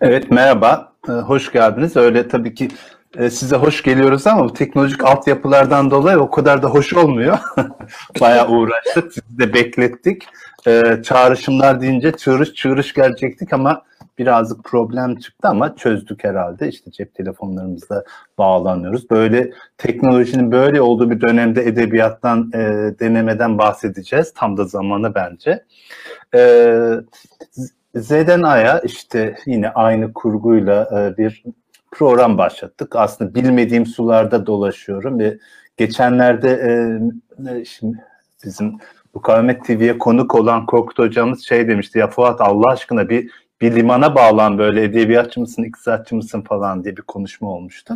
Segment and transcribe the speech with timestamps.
[0.00, 1.96] Evet merhaba, ee, hoş geldiniz.
[1.96, 2.68] Öyle tabii ki
[3.16, 7.38] e, size hoş geliyoruz ama bu teknolojik altyapılardan dolayı o kadar da hoş olmuyor.
[8.20, 10.22] Bayağı uğraştık, sizi de beklettik.
[10.66, 13.82] Ee, çağrışımlar deyince çığırış çığırış gelecektik ama
[14.18, 16.68] birazcık problem çıktı ama çözdük herhalde.
[16.68, 18.04] İşte cep telefonlarımızla
[18.38, 19.10] bağlanıyoruz.
[19.10, 22.58] Böyle teknolojinin böyle olduğu bir dönemde edebiyattan, e,
[23.00, 24.32] denemeden bahsedeceğiz.
[24.34, 25.64] Tam da zamanı bence.
[26.34, 26.90] Ee,
[27.94, 31.44] Z'den A'ya işte yine aynı kurguyla e, bir
[31.90, 32.96] program başlattık.
[32.96, 35.38] Aslında bilmediğim sularda dolaşıyorum ve
[35.76, 36.50] geçenlerde
[37.48, 38.04] e, şimdi
[38.44, 38.78] bizim
[39.14, 44.14] Mukavemet TV'ye konuk olan Korkut hocamız şey demişti ya Fuat Allah aşkına bir bir limana
[44.14, 47.94] bağlan böyle edebiyatçı mısın, iktisatçı mısın falan diye bir konuşma olmuştu.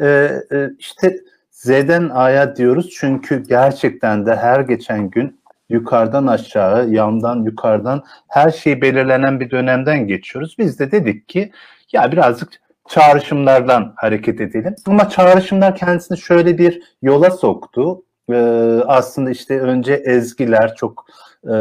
[0.00, 0.30] Ee,
[0.78, 1.16] işte
[1.50, 8.82] Z'den A'ya diyoruz çünkü gerçekten de her geçen gün yukarıdan aşağı, yandan yukarıdan her şey
[8.82, 10.56] belirlenen bir dönemden geçiyoruz.
[10.58, 11.52] Biz de dedik ki
[11.92, 12.48] ya birazcık
[12.88, 14.74] çağrışımlardan hareket edelim.
[14.86, 18.02] Ama çağrışımlar kendisini şöyle bir yola soktu.
[18.30, 18.34] Ee,
[18.86, 21.06] aslında işte önce ezgiler çok
[21.44, 21.54] e,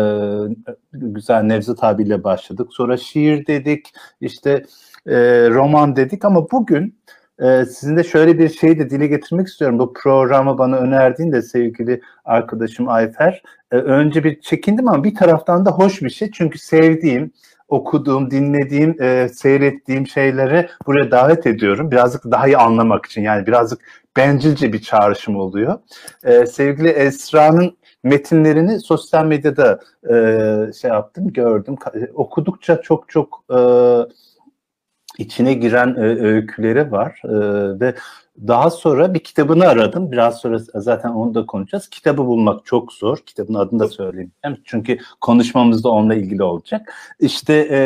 [0.93, 2.67] güzel Nevzat abiyle başladık.
[2.71, 4.63] Sonra şiir dedik, işte
[5.07, 5.15] e,
[5.49, 6.99] roman dedik ama bugün
[7.39, 9.79] e, sizin de şöyle bir şeyi de dile getirmek istiyorum.
[9.79, 15.71] Bu programı bana önerdiğinde sevgili arkadaşım Ayfer, e, önce bir çekindim ama bir taraftan da
[15.71, 16.31] hoş bir şey.
[16.31, 17.31] Çünkü sevdiğim,
[17.67, 21.91] okuduğum, dinlediğim, e, seyrettiğim şeyleri buraya davet ediyorum.
[21.91, 23.79] Birazcık daha iyi anlamak için yani birazcık
[24.17, 25.79] bencilce bir çağrışım oluyor.
[26.23, 30.13] E, sevgili Esra'nın metinlerini sosyal medyada e,
[30.81, 31.75] şey yaptım, gördüm.
[32.13, 33.59] Okudukça çok çok e,
[35.17, 37.29] içine giren e, öyküleri var e,
[37.79, 37.95] ve
[38.47, 40.11] daha sonra bir kitabını aradım.
[40.11, 41.89] Biraz sonra zaten onu da konuşacağız.
[41.89, 43.17] Kitabı bulmak çok zor.
[43.17, 44.31] Kitabın adını da söyleyeyim.
[44.65, 46.93] Çünkü konuşmamız da onunla ilgili olacak.
[47.19, 47.79] İşte e,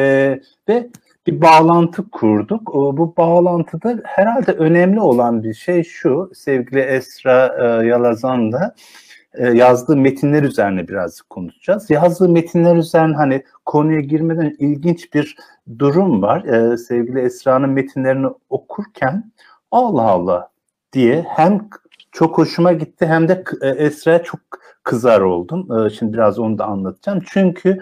[0.70, 0.90] ve
[1.28, 2.74] bir bağlantı kurduk.
[2.74, 6.32] Bu bağlantıda herhalde önemli olan bir şey şu.
[6.36, 8.52] Sevgili Esra e, Yalazan
[9.34, 11.90] e, yazdığı metinler üzerine birazcık konuşacağız.
[11.90, 15.36] Yazdığı metinler üzerine hani konuya girmeden ilginç bir
[15.80, 16.44] durum var.
[16.44, 19.32] E, sevgili Esra'nın metinlerini okurken
[19.72, 20.50] Allah Allah
[20.94, 21.70] diye hem
[22.12, 24.40] çok hoşuma gitti hem de e, Esra'ya çok
[24.84, 25.90] kızar oldum.
[25.90, 27.24] Şimdi biraz onu da anlatacağım.
[27.28, 27.82] Çünkü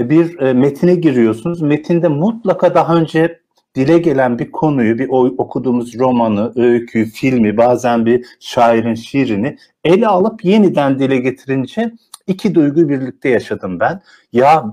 [0.00, 1.62] bir metine giriyorsunuz.
[1.62, 3.41] Metinde mutlaka daha önce
[3.74, 10.44] dile gelen bir konuyu, bir okuduğumuz romanı, öyküyü, filmi, bazen bir şairin şiirini ele alıp
[10.44, 11.92] yeniden dile getirince
[12.26, 14.02] iki duygu birlikte yaşadım ben.
[14.32, 14.64] Ya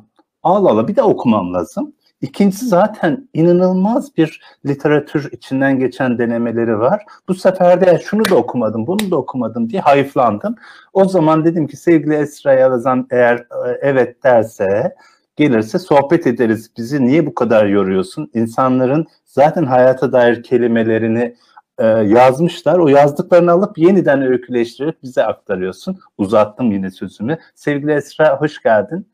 [0.44, 1.94] Allah Allah bir de okumam lazım.
[2.22, 7.04] İkincisi zaten inanılmaz bir literatür içinden geçen denemeleri var.
[7.28, 10.56] Bu sefer de şunu da okumadım, bunu da okumadım diye hayıflandım.
[10.94, 14.96] O zaman dedim ki sevgili Esra Yalazan eğer e, evet derse
[15.40, 16.72] gelirse sohbet ederiz.
[16.78, 18.32] Bizi niye bu kadar yoruyorsun?
[18.34, 21.36] İnsanların zaten hayata dair kelimelerini
[21.78, 22.80] e, yazmışlar.
[22.80, 26.00] O yazdıklarını alıp yeniden öyküleştirip bize aktarıyorsun.
[26.18, 27.38] Uzattım yine sözümü.
[27.56, 29.08] Sevgili Esra hoş geldin.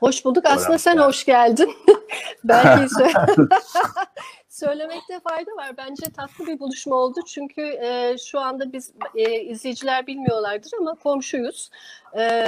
[0.00, 0.44] Hoş bulduk.
[0.46, 1.74] Aslında sen hoş geldin.
[2.44, 2.94] Belki
[4.48, 5.76] söylemekte fayda var.
[5.76, 7.20] Bence tatlı bir buluşma oldu.
[7.26, 11.70] Çünkü e, şu anda biz e, izleyiciler bilmiyorlardır ama komşuyuz.
[12.18, 12.46] E,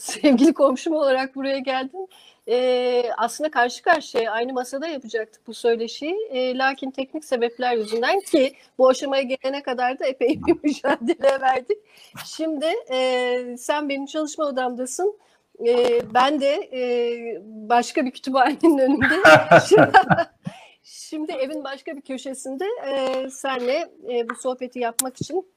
[0.00, 2.00] sevgili komşum olarak buraya geldim
[2.48, 6.28] e, aslında karşı karşıya aynı masada yapacaktık bu söyleşiyi.
[6.30, 11.78] E, lakin teknik sebepler yüzünden ki bu aşamaya gelene kadar da epey bir mücadele verdik.
[12.24, 15.18] Şimdi e, sen benim çalışma odamdasın.
[15.66, 16.82] E, ben de e,
[17.44, 19.14] başka bir kütüphanenin önünde.
[20.82, 25.52] Şimdi evin başka bir köşesinde e, senle e, bu sohbeti yapmak için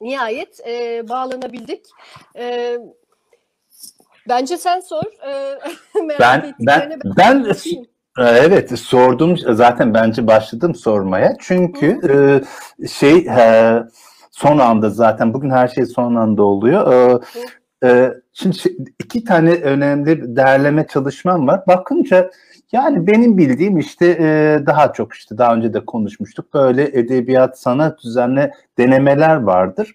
[0.00, 1.86] nihayet e, bağlanabildik.
[2.36, 2.78] E,
[4.28, 5.02] Bence sen sor.
[5.28, 5.58] Ee,
[6.20, 7.46] ben ben ben
[8.18, 11.36] e, evet sordum zaten bence başladım sormaya.
[11.40, 12.16] Çünkü e,
[12.88, 13.74] şey e,
[14.30, 16.92] son anda zaten bugün her şey son anda oluyor.
[16.92, 17.20] E,
[17.88, 18.56] e, şimdi
[18.98, 21.60] iki tane önemli değerleme çalışmam var.
[21.66, 22.30] Bakınca
[22.72, 26.54] yani benim bildiğim işte e, daha çok işte daha önce de konuşmuştuk.
[26.54, 29.94] Böyle edebiyat sanat üzerine denemeler vardır.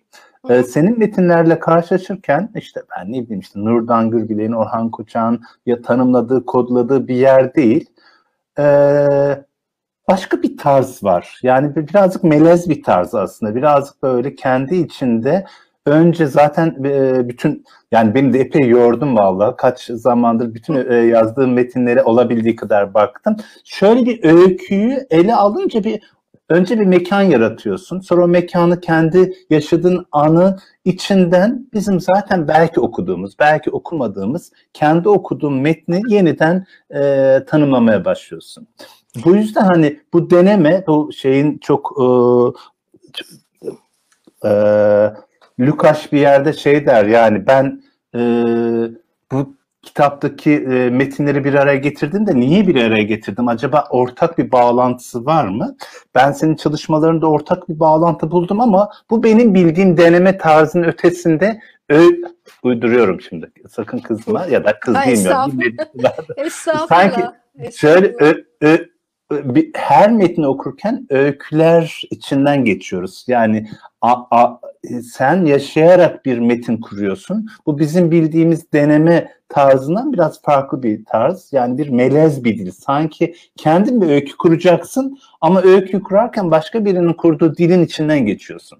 [0.49, 6.45] Ee, senin metinlerle karşılaşırken işte ben ne bileyim işte Nurdan Gürgüler'in, Orhan Koçak'ın ya tanımladığı,
[6.45, 7.89] kodladığı bir yer değil.
[8.59, 9.43] Ee,
[10.09, 11.39] başka bir tarz var.
[11.43, 13.55] Yani birazcık melez bir tarz aslında.
[13.55, 15.45] Birazcık böyle kendi içinde
[15.85, 16.83] önce zaten
[17.29, 19.55] bütün yani beni de epey yordum valla.
[19.55, 23.37] Kaç zamandır bütün yazdığım metinlere olabildiği kadar baktım.
[23.63, 26.01] Şöyle bir öyküyü ele alınca bir
[26.49, 27.99] önce bir mekan yaratıyorsun.
[27.99, 35.53] Sonra o mekanı kendi yaşadığın anı içinden bizim zaten belki okuduğumuz, belki okumadığımız, kendi okuduğun
[35.53, 38.67] metni yeniden e, tanımlamaya başlıyorsun.
[39.25, 42.05] Bu yüzden hani bu deneme, bu şeyin çok e,
[44.47, 44.51] e,
[45.59, 47.83] Lukas bir yerde şey der yani ben
[48.15, 48.19] e,
[49.31, 53.47] bu kitaptaki e, metinleri bir araya getirdim de niye bir araya getirdim?
[53.47, 55.75] Acaba ortak bir bağlantısı var mı?
[56.15, 61.59] Ben senin çalışmalarında ortak bir bağlantı buldum ama bu benim bildiğim deneme tarzının ötesinde
[61.89, 62.03] ö
[62.63, 63.51] uyduruyorum şimdi.
[63.69, 65.59] Sakın kızma ya da kız bilmiyorum.
[66.37, 66.87] Estağfurullah.
[66.87, 67.21] Sanki
[67.75, 68.77] şöyle ö, ö,
[69.55, 73.25] bir, her metni okurken öyküler içinden geçiyoruz.
[73.27, 73.69] Yani
[74.01, 74.59] a, a,
[75.13, 77.47] sen yaşayarak bir metin kuruyorsun.
[77.65, 81.49] Bu bizim bildiğimiz deneme tarzından biraz farklı bir tarz.
[81.53, 82.71] Yani bir melez bir dil.
[82.71, 88.79] Sanki kendin bir öykü kuracaksın ama öykü kurarken başka birinin kurduğu dilin içinden geçiyorsun.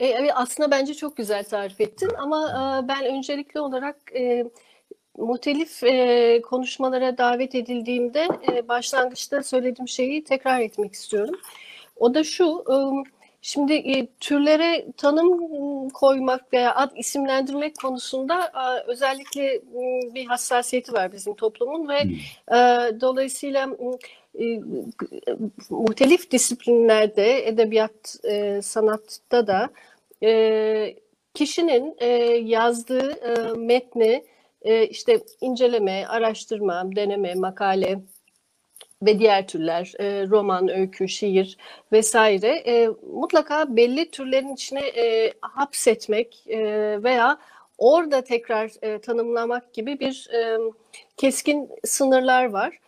[0.00, 4.44] E, aslında bence çok güzel tarif ettin ama e, ben öncelikli olarak e,
[5.18, 11.34] muhtelif e, konuşmalara davet edildiğimde e, başlangıçta söylediğim şeyi tekrar etmek istiyorum.
[11.96, 12.76] O da şu, e,
[13.42, 19.62] şimdi e, türlere tanım koymak veya ad isimlendirmek konusunda e, özellikle e,
[20.14, 21.98] bir hassasiyeti var bizim toplumun ve
[22.56, 22.56] e,
[23.00, 23.68] dolayısıyla
[24.40, 24.60] e,
[25.70, 29.70] muhtelif disiplinlerde, edebiyat, e, sanatta da
[30.22, 30.94] e,
[31.34, 32.06] kişinin e,
[32.44, 34.24] yazdığı e, metni
[34.62, 38.00] e, işte inceleme, araştırma, deneme, makale
[39.02, 41.56] ve diğer türler, e, roman, öykü, şiir
[41.92, 46.44] vesaire e, mutlaka belli türlerin içine e, hapsetmek
[47.04, 47.38] veya
[47.78, 48.68] orada tekrar
[49.02, 50.30] tanımlamak gibi bir
[51.16, 52.78] keskin sınırlar var.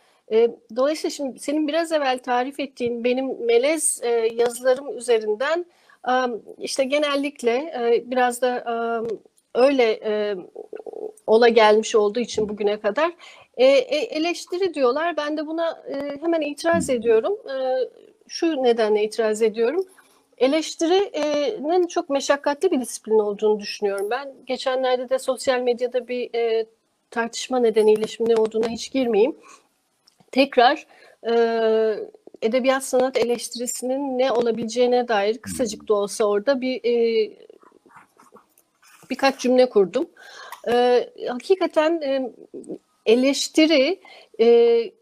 [0.75, 4.01] Dolayısıyla şimdi senin biraz evvel tarif ettiğin benim melez
[4.33, 5.65] yazılarım üzerinden
[6.57, 7.73] işte genellikle
[8.05, 8.63] biraz da
[9.55, 10.35] öyle e,
[11.27, 13.11] ola gelmiş olduğu için bugüne kadar
[13.57, 15.17] e, e, eleştiri diyorlar.
[15.17, 17.37] Ben de buna e, hemen itiraz ediyorum.
[17.49, 17.55] E,
[18.27, 19.85] şu nedenle itiraz ediyorum.
[20.37, 24.07] Eleştirinin çok meşakkatli bir disiplin olduğunu düşünüyorum.
[24.09, 26.65] Ben geçenlerde de sosyal medyada bir e,
[27.11, 29.35] tartışma nedeniyle şimdi ne olduğuna hiç girmeyeyim.
[30.31, 30.87] Tekrar
[31.29, 31.33] e,
[32.41, 37.31] edebiyat sanat eleştirisinin ne olabileceğine dair kısacık da olsa orada bir e,
[39.13, 40.09] birkaç cümle kurdum.
[40.67, 42.31] E, hakikaten e,
[43.05, 43.99] eleştiri
[44.39, 44.47] e,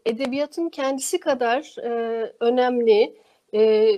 [0.06, 3.16] edebiyatın kendisi kadar e, önemli,
[3.54, 3.90] e,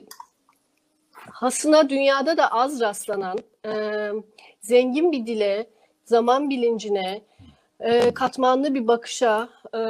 [1.13, 3.73] hasına dünyada da az rastlanan, e,
[4.61, 5.67] zengin bir dile,
[6.05, 7.21] zaman bilincine,
[7.81, 9.81] e, katmanlı bir bakışa e,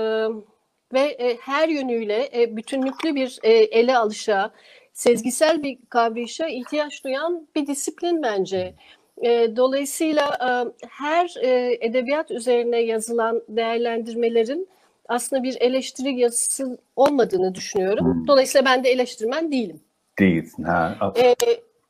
[0.93, 4.51] ve e, her yönüyle e, bütünlüklü bir e, ele alışa,
[4.93, 8.75] sezgisel bir kavrayışa ihtiyaç duyan bir disiplin bence.
[9.23, 10.49] E, dolayısıyla e,
[10.89, 14.69] her e, edebiyat üzerine yazılan değerlendirmelerin
[15.09, 18.15] aslında bir eleştiri yazısı olmadığını düşünüyorum.
[18.15, 18.27] Hmm.
[18.27, 19.81] Dolayısıyla ben de eleştirmen değilim.
[20.19, 20.63] Değilsin.
[20.63, 21.35] Ha, e,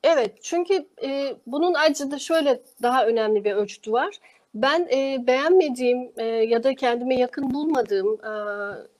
[0.03, 4.19] evet çünkü e, bunun ayrıca da şöyle daha önemli bir ölçütü var.
[4.55, 8.33] Ben e, beğenmediğim e, ya da kendime yakın bulmadığım e,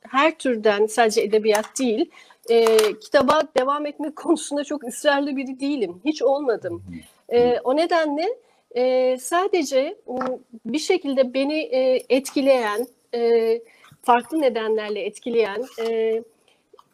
[0.02, 2.12] her türden sadece edebiyat değil,
[2.50, 2.66] e,
[3.00, 6.02] kitaba devam etmek konusunda çok ısrarlı biri değilim.
[6.06, 6.84] Hiç olmadım.
[7.34, 8.26] E, o nedenle
[8.76, 9.96] e, sadece
[10.66, 13.62] bir şekilde beni e, etkileyen, e,
[14.02, 16.22] farklı nedenlerle etkileyen e,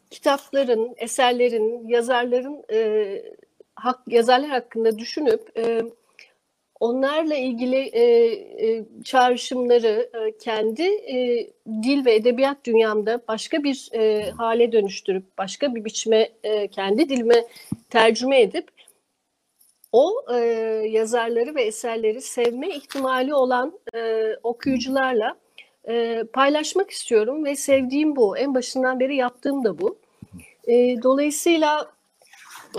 [0.10, 3.22] kitapların, eserlerin, yazarların e,
[3.76, 5.82] hak, yazarlar hakkında düşünüp e,
[6.80, 8.04] onlarla ilgili e,
[8.68, 11.48] e, çağrışımları e, kendi e,
[11.84, 17.46] dil ve edebiyat dünyamda başka bir e, hale dönüştürüp başka bir biçime e, kendi dilime
[17.90, 18.72] tercüme edip
[19.92, 20.38] o e,
[20.90, 25.36] yazarları ve eserleri sevme ihtimali olan e, okuyucularla
[25.90, 28.38] e, paylaşmak istiyorum ve sevdiğim bu.
[28.38, 29.98] En başından beri yaptığım da bu.
[30.68, 31.92] E, dolayısıyla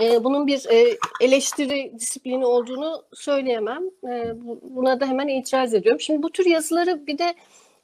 [0.01, 3.83] e, bunun bir e, eleştiri disiplini olduğunu söyleyemem.
[4.07, 5.99] E, buna da hemen itiraz ediyorum.
[6.01, 7.35] Şimdi bu tür yazıları bir de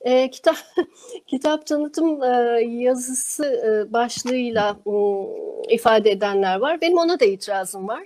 [0.02, 0.56] e, kitap
[1.28, 6.82] kitap tanıtım e, yazısı e, başlığıyla e, ifade edenler var.
[6.82, 8.04] Benim ona da itirazım var.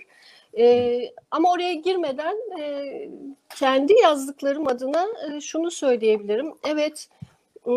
[0.58, 1.00] E,
[1.32, 3.10] ama oraya girmeden e,
[3.56, 6.54] kendi yazdıklarım adına e, şunu söyleyebilirim.
[6.64, 7.10] Evet,
[7.68, 7.74] e,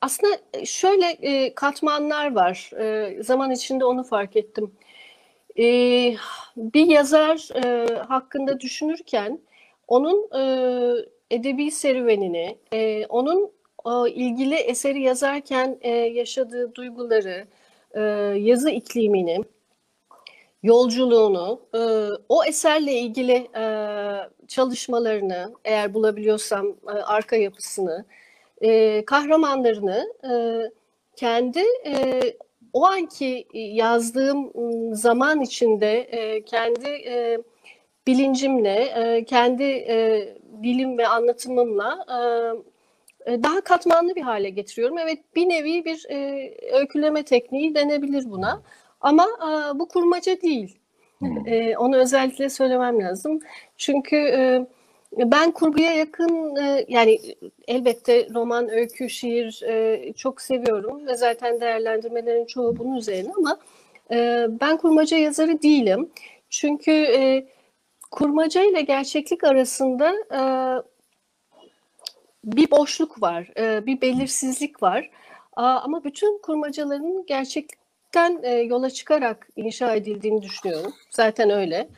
[0.00, 2.70] aslında şöyle e, katmanlar var.
[2.80, 4.72] E, zaman içinde onu fark ettim.
[5.58, 5.64] E,
[6.56, 9.40] bir yazar e, hakkında düşünürken
[9.88, 10.42] onun e,
[11.30, 13.50] edebi serüvenini, e, onun
[13.86, 17.46] e, ilgili eseri yazarken e, yaşadığı duyguları,
[17.94, 18.00] e,
[18.38, 19.44] yazı iklimini,
[20.66, 21.80] yolculuğunu, e,
[22.28, 23.64] o eserle ilgili e,
[24.48, 28.04] çalışmalarını, eğer bulabiliyorsam e, arka yapısını,
[28.60, 30.32] e, kahramanlarını e,
[31.16, 32.20] kendi e,
[32.72, 34.50] o anki yazdığım
[34.94, 37.38] zaman içinde e, kendi e,
[38.06, 42.18] bilincimle, e, kendi e, bilim ve anlatımımla e,
[43.32, 44.98] e, daha katmanlı bir hale getiriyorum.
[44.98, 48.62] Evet bir nevi bir e, öyküleme tekniği denebilir buna.
[49.06, 50.78] Ama e, bu kurmaca değil.
[51.18, 51.48] Hmm.
[51.48, 53.40] E, onu özellikle söylemem lazım.
[53.76, 54.66] Çünkü e,
[55.12, 57.18] ben kurguya yakın e, yani
[57.68, 63.58] elbette roman, öykü, şiir e, çok seviyorum ve zaten değerlendirmelerin çoğu bunun üzerine ama
[64.10, 66.10] e, ben kurmaca yazarı değilim.
[66.50, 67.46] Çünkü e,
[68.10, 70.40] kurmaca ile gerçeklik arasında e,
[72.44, 75.10] bir boşluk var, e, bir belirsizlik var.
[75.56, 77.26] Ama bütün kurmacaların
[78.16, 80.92] gerçeklikten e, yola çıkarak inşa edildiğini düşünüyorum.
[81.10, 81.88] Zaten öyle.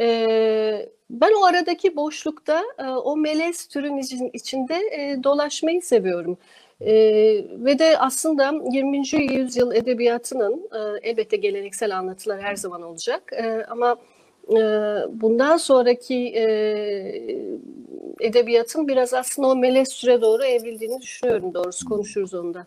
[0.00, 6.38] E, ben o aradaki boşlukta e, o melez türün içinde e, dolaşmayı seviyorum.
[6.80, 6.94] E,
[7.50, 9.02] ve de aslında 20.
[9.32, 13.96] yüzyıl edebiyatının e, elbette geleneksel anlatılar her zaman olacak e, ama
[14.48, 14.58] e,
[15.08, 16.44] bundan sonraki e,
[18.20, 22.66] edebiyatın biraz aslında o melez süre doğru evrildiğini düşünüyorum doğrusu konuşuruz onda.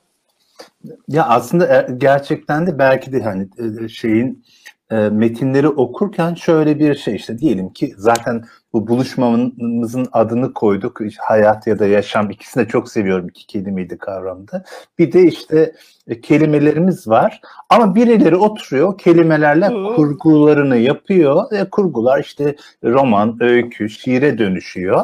[1.08, 3.50] Ya aslında gerçekten de belki de hani
[3.90, 4.44] şeyin
[4.92, 11.02] e, metinleri okurken şöyle bir şey işte diyelim ki zaten bu buluşmamızın adını koyduk.
[11.02, 14.64] İşte hayat ya da yaşam ikisini de çok seviyorum iki kelimeydi kavramda.
[15.00, 15.74] Bir de işte
[16.08, 24.38] e, kelimelerimiz var ama birileri oturuyor kelimelerle kurgularını yapıyor ve kurgular işte roman, öykü, şiire
[24.38, 25.04] dönüşüyor.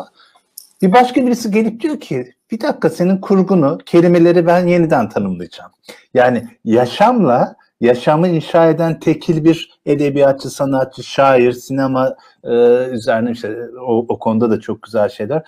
[0.82, 5.72] Bir başka birisi gelip diyor ki bir dakika senin kurgunu, kelimeleri ben yeniden tanımlayacağım.
[6.14, 12.54] Yani yaşamla yaşamı inşa eden tekil bir edebiyatçı, sanatçı, şair, sinema e,
[12.92, 13.58] üzerine işte
[13.88, 15.44] o, o konuda da çok güzel şeyler.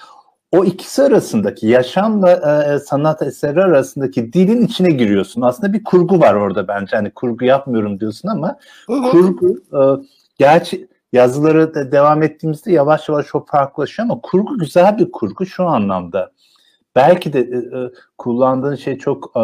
[0.52, 5.42] O ikisi arasındaki yaşamla e, sanat eseri arasındaki dilin içine giriyorsun.
[5.42, 6.96] Aslında bir kurgu var orada bence.
[6.96, 8.58] Hani kurgu yapmıyorum diyorsun ama
[8.88, 9.82] kurgu e,
[10.38, 15.66] gerçi yazıları da devam ettiğimizde yavaş yavaş o farklılaşıyor ama kurgu güzel bir kurgu şu
[15.66, 16.32] anlamda
[16.96, 19.40] belki de e, e, kullandığın şey çok e,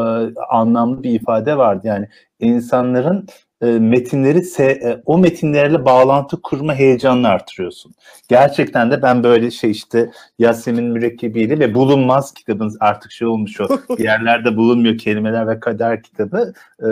[0.49, 1.87] anlamlı bir ifade vardı.
[1.87, 2.07] Yani
[2.39, 3.27] insanların
[3.61, 7.93] e, metinleri se, e, o metinlerle bağlantı kurma heyecanını artırıyorsun.
[8.27, 13.67] Gerçekten de ben böyle şey işte Yasemin mürekkebiyle ve bulunmaz kitabın artık şey olmuş o
[13.99, 16.87] yerlerde bulunmuyor kelimeler ve kader kitabı e,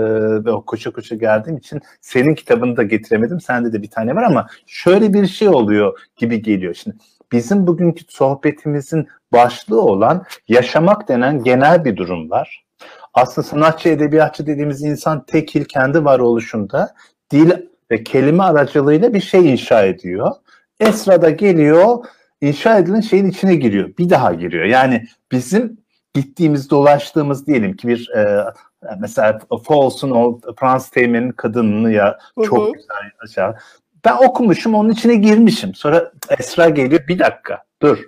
[0.45, 3.41] ve o koşa koşa geldiğim için senin kitabını da getiremedim.
[3.41, 6.73] Sende de bir tane var ama şöyle bir şey oluyor gibi geliyor.
[6.73, 6.97] Şimdi
[7.31, 12.65] bizim bugünkü sohbetimizin başlığı olan yaşamak denen genel bir durum var.
[13.13, 16.95] Aslında sanatçı, edebiyatçı dediğimiz insan tekil kendi varoluşunda
[17.31, 17.51] dil
[17.91, 20.31] ve kelime aracılığıyla bir şey inşa ediyor.
[20.79, 22.05] Esra da geliyor,
[22.41, 23.97] inşa edilen şeyin içine giriyor.
[23.97, 24.65] Bir daha giriyor.
[24.65, 25.77] Yani bizim
[26.13, 28.43] gittiğimiz, dolaştığımız diyelim ki bir e,
[28.99, 33.55] mesela Fawles'un o Franz Teğmen'in kadınını ya çok güzel aşağı.
[34.05, 35.75] Ben okumuşum, onun içine girmişim.
[35.75, 37.99] Sonra Esra geliyor, bir dakika, dur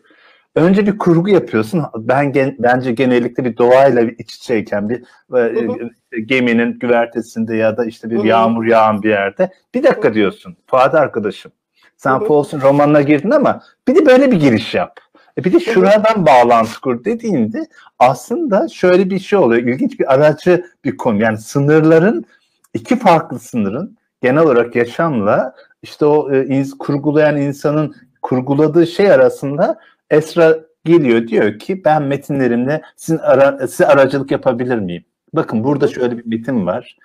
[0.55, 1.83] önce bir kurgu yapıyorsun.
[1.95, 5.03] Ben gen, bence genellikle bir doğayla bir iç içeyken bir
[5.37, 10.57] e, geminin güvertesinde ya da işte bir yağmur yağan bir yerde bir dakika diyorsun.
[10.67, 11.51] Fuat arkadaşım.
[11.97, 14.99] Sen Paulson romanına girdin ama bir de böyle bir giriş yap.
[15.37, 17.67] E bir de şuradan bağlantı kur dediğinde
[17.99, 19.61] aslında şöyle bir şey oluyor.
[19.61, 21.21] İlginç bir aracı bir konu.
[21.21, 22.25] Yani sınırların
[22.73, 29.79] iki farklı sınırın genel olarak yaşamla işte o e, iz, kurgulayan insanın kurguladığı şey arasında
[30.09, 35.05] Esra geliyor diyor ki ben metinlerimle sizin ara, size aracılık yapabilir miyim?
[35.33, 36.97] Bakın burada şöyle bir metin var.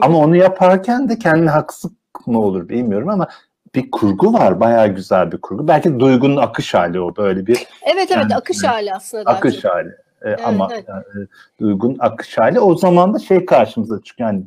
[0.00, 3.28] Ama onu yaparken de kendine haksızlık mı olur bilmiyorum ama
[3.74, 4.60] bir kurgu var.
[4.60, 5.68] Bayağı güzel bir kurgu.
[5.68, 7.66] Belki duygunun akış hali o böyle bir.
[7.94, 9.30] Evet evet akış hali aslında.
[9.30, 9.72] Akış çok.
[9.72, 9.88] hali.
[9.88, 10.84] Ee, evet, ama evet.
[10.88, 11.26] Yani,
[11.60, 12.60] duygun akış hali.
[12.60, 14.30] O zaman da şey karşımıza çıkıyor.
[14.30, 14.44] Yani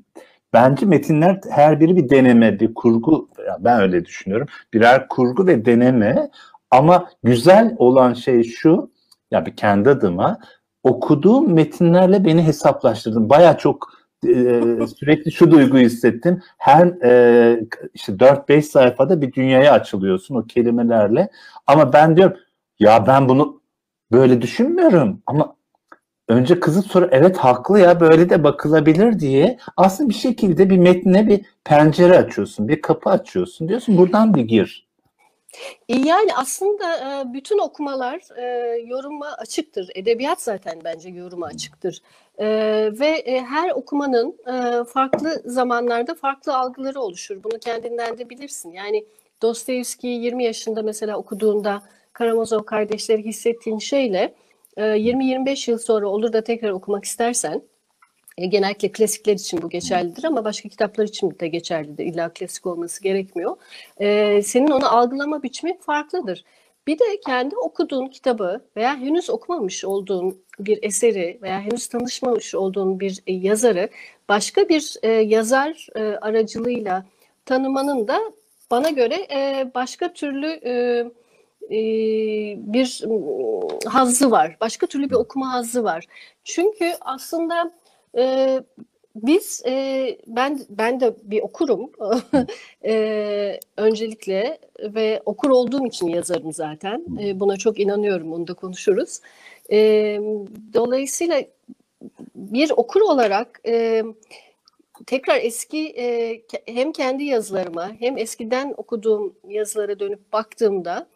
[0.53, 3.29] bence metinler her biri bir deneme, bir kurgu.
[3.59, 4.47] Ben öyle düşünüyorum.
[4.73, 6.29] Birer kurgu ve deneme
[6.71, 8.91] ama güzel olan şey şu,
[9.31, 10.39] ya bir kendi adıma
[10.83, 13.29] okuduğum metinlerle beni hesaplaştırdım.
[13.29, 13.93] Baya çok
[14.27, 14.61] e,
[14.99, 16.41] sürekli şu duyguyu hissettim.
[16.57, 21.29] Her e, işte 4-5 sayfada bir dünyaya açılıyorsun o kelimelerle.
[21.67, 22.37] Ama ben diyorum
[22.79, 23.61] ya ben bunu
[24.11, 25.56] böyle düşünmüyorum ama
[26.27, 31.27] önce kızı soru evet haklı ya böyle de bakılabilir diye aslında bir şekilde bir metne
[31.27, 33.69] bir pencere açıyorsun, bir kapı açıyorsun.
[33.69, 34.87] Diyorsun buradan bir gir.
[35.89, 38.19] E, yani aslında bütün okumalar
[38.87, 39.89] yoruma açıktır.
[39.95, 42.01] Edebiyat zaten bence yoruma açıktır.
[42.37, 42.47] E,
[42.99, 47.43] ve e, her okumanın e, farklı zamanlarda farklı algıları oluşur.
[47.43, 48.71] Bunu kendinden de bilirsin.
[48.71, 49.05] Yani
[49.41, 51.81] Dostoyevski'yi 20 yaşında mesela okuduğunda
[52.13, 54.33] Karamazov kardeşleri hissettiğin şeyle
[54.77, 57.61] 20-25 yıl sonra olur da tekrar okumak istersen
[58.37, 62.05] e, genellikle klasikler için bu geçerlidir ama başka kitaplar için de geçerlidir.
[62.05, 63.57] İlla klasik olması gerekmiyor.
[63.99, 66.43] E, senin onu algılama biçimi farklıdır.
[66.87, 72.99] Bir de kendi okuduğun kitabı veya henüz okumamış olduğun bir eseri veya henüz tanışmamış olduğun
[72.99, 73.89] bir e, yazarı
[74.29, 75.87] başka bir e, yazar
[76.21, 77.05] aracılığıyla
[77.45, 78.19] tanımanın da
[78.71, 79.27] bana göre
[79.75, 80.59] başka türlü
[81.71, 81.79] e,
[82.73, 83.03] bir
[83.85, 84.57] hazzı var.
[84.61, 86.05] Başka türlü bir okuma hazzı var.
[86.43, 87.71] Çünkü aslında
[88.17, 88.59] e,
[89.15, 91.91] biz e, ben ben de bir okurum
[92.85, 97.05] e, öncelikle ve okur olduğum için yazarım zaten.
[97.21, 98.33] E, buna çok inanıyorum.
[98.33, 99.19] Onu da konuşuruz.
[99.71, 99.77] E,
[100.73, 101.43] dolayısıyla
[102.35, 104.03] bir okur olarak e,
[105.05, 111.07] tekrar eski e, hem kendi yazılarıma hem eskiden okuduğum yazılara dönüp baktığımda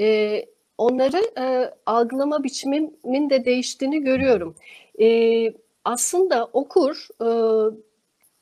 [0.00, 0.44] e,
[0.78, 4.54] onları e, algılama biçimimin de değiştiğini görüyorum.
[5.00, 5.52] E,
[5.84, 7.28] aslında okur e,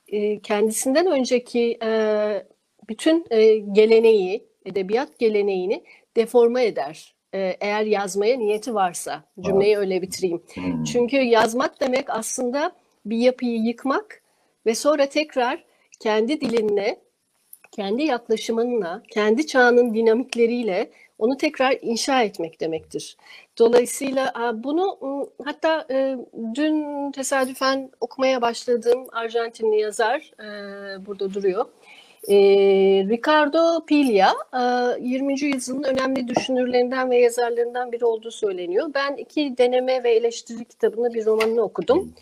[0.08, 1.90] e, kendisinden önceki e,
[2.88, 5.84] bütün e, geleneği, edebiyat geleneğini
[6.16, 7.16] deforme eder.
[7.32, 9.24] Eğer yazmaya niyeti varsa.
[9.40, 10.42] Cümleyi öyle bitireyim.
[10.54, 10.84] Hmm.
[10.84, 12.72] Çünkü yazmak demek aslında
[13.06, 14.22] bir yapıyı yıkmak
[14.66, 15.64] ve sonra tekrar
[16.00, 17.00] kendi dilinle,
[17.72, 23.16] kendi yaklaşımınla, kendi çağının dinamikleriyle onu tekrar inşa etmek demektir.
[23.58, 24.98] Dolayısıyla bunu
[25.44, 26.16] hatta e,
[26.54, 31.66] dün tesadüfen okumaya başladığım Arjantinli yazar e, burada duruyor.
[32.28, 32.36] E,
[33.08, 34.32] Ricardo Piglia
[35.00, 35.40] 20.
[35.40, 38.90] yüzyılın önemli düşünürlerinden ve yazarlarından biri olduğu söyleniyor.
[38.94, 42.14] Ben iki deneme ve eleştiri kitabını bir romanını okudum.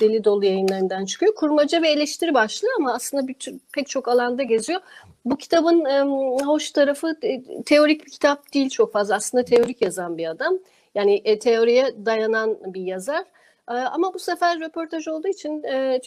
[0.00, 1.34] Deli Dolu yayınlarından çıkıyor.
[1.34, 4.80] Kurmaca ve eleştiri başlığı ama aslında bir tür, pek çok alanda geziyor.
[5.24, 6.00] Bu kitabın e,
[6.44, 9.14] hoş tarafı e, teorik bir kitap değil çok fazla.
[9.14, 10.58] Aslında teorik yazan bir adam.
[10.94, 13.24] Yani e, teoriye dayanan bir yazar.
[13.70, 16.00] E, ama bu sefer röportaj olduğu için e,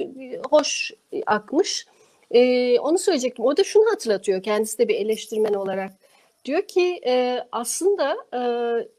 [0.49, 0.91] hoş
[1.25, 1.85] akmış.
[2.31, 3.45] E, onu söyleyecektim.
[3.45, 5.91] O da şunu hatırlatıyor kendisi de bir eleştirmen olarak.
[6.45, 8.39] Diyor ki e, aslında e,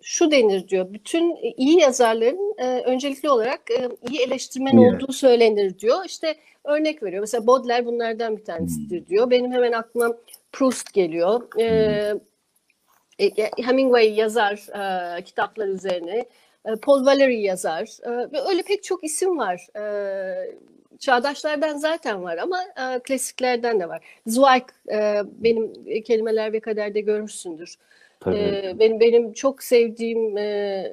[0.02, 0.92] şu denir diyor.
[0.92, 5.02] Bütün iyi yazarların e, öncelikli olarak e, iyi eleştirmen evet.
[5.02, 6.04] olduğu söylenir diyor.
[6.06, 6.36] İşte
[6.66, 7.20] örnek veriyor.
[7.20, 9.06] Mesela Baudelaire bunlardan bir tanesidir hmm.
[9.06, 9.30] diyor.
[9.30, 10.16] Benim hemen aklıma
[10.52, 11.42] Proust geliyor.
[11.58, 11.64] E,
[13.18, 13.30] e,
[13.62, 14.66] Hemingway yazar
[15.18, 16.26] e, kitaplar üzerine.
[16.64, 17.88] E, Paul Valery yazar.
[18.02, 19.66] E, ve öyle pek çok isim var.
[19.76, 19.84] E,
[20.98, 24.04] çağdaşlardan zaten var ama e, klasiklerden de var.
[24.26, 27.74] Zweig e, benim kelimeler ve kaderde görmüşsündür.
[28.26, 30.92] E, benim benim çok sevdiğim e,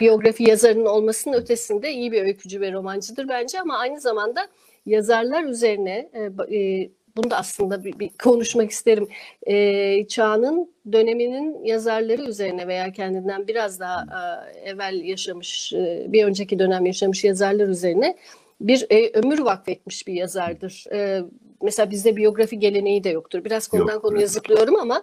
[0.00, 4.48] biyografi yazarının olmasının ötesinde iyi bir öykücü ve romancıdır bence ama aynı zamanda
[4.86, 9.08] yazarlar üzerine e, e, bunu da aslında bir, bir konuşmak isterim.
[9.46, 14.06] E, çağının döneminin yazarları üzerine veya kendinden biraz daha
[14.54, 18.16] e, evvel yaşamış, e, bir önceki dönem yaşamış yazarlar üzerine
[18.60, 20.84] bir e, ömür vakfetmiş bir yazardır.
[20.92, 21.22] E,
[21.62, 23.44] mesela bizde biyografi geleneği de yoktur.
[23.44, 25.02] Biraz konudan Yok, konuya zıplıyorum ama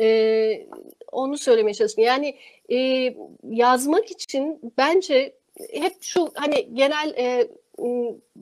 [0.00, 0.06] e,
[1.12, 2.14] onu söylemeye çalışıyorum.
[2.14, 2.36] Yani
[2.78, 5.34] e, yazmak için bence
[5.72, 7.48] hep şu hani genel e,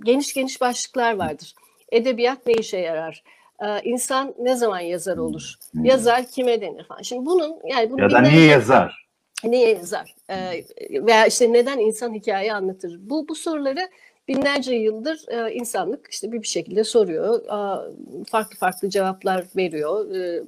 [0.05, 1.55] geniş geniş başlıklar vardır.
[1.93, 3.23] Edebiyat ne işe yarar?
[3.63, 5.55] Ee, insan ne zaman yazar olur?
[5.73, 5.85] Hmm.
[5.85, 7.03] Yazar kime denir falan.
[7.03, 9.07] Şimdi bunun yani bunu ya da niye yazar?
[9.45, 10.15] Niye yazar?
[10.31, 12.99] Ee, veya işte neden insan hikaye anlatır?
[13.03, 13.89] Bu bu soruları
[14.29, 17.41] binlerce yıldır e, insanlık işte bir bir şekilde soruyor.
[17.45, 20.15] E, farklı farklı cevaplar veriyor.
[20.15, 20.43] E,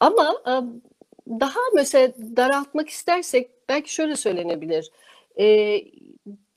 [0.00, 0.42] ama
[1.28, 4.90] daha mesela daraltmak istersek belki şöyle söylenebilir.
[5.38, 5.44] E,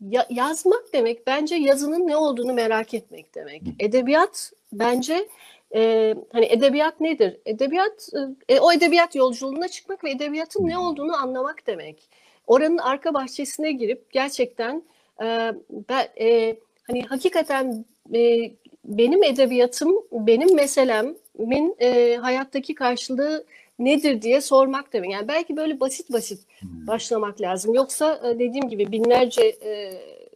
[0.02, 3.62] ya, yazmak demek bence yazının ne olduğunu merak etmek demek.
[3.80, 5.28] Edebiyat bence
[5.76, 7.38] e, hani edebiyat nedir?
[7.46, 8.10] Edebiyat
[8.50, 12.10] e, o edebiyat yolculuğuna çıkmak ve edebiyatın ne olduğunu anlamak demek.
[12.48, 14.84] Oranın arka bahçesine girip gerçekten
[15.22, 15.52] e,
[15.90, 16.56] ben e,
[16.88, 18.52] hani hakikaten e,
[18.86, 23.46] benim edebiyatım, benim meselemin e, hayattaki karşılığı
[23.80, 25.12] nedir diye sormak demek.
[25.12, 26.88] Yani belki böyle basit basit hmm.
[26.88, 27.74] başlamak lazım.
[27.74, 29.92] Yoksa e, dediğim gibi binlerce e,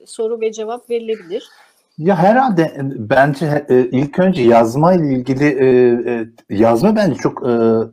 [0.06, 1.50] soru ve cevap verilebilir.
[1.98, 7.44] Ya herhalde e, bence e, ilk önce yazma ile ilgili e, yazma bence çok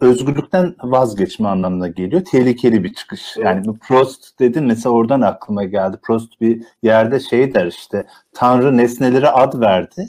[0.00, 2.24] özgürlükten vazgeçme anlamına geliyor.
[2.24, 3.36] Tehlikeli bir çıkış.
[3.36, 5.96] Yani bu Prost dedin mesela oradan aklıma geldi.
[6.02, 10.06] Prost bir yerde şey der işte Tanrı nesnelere ad verdi.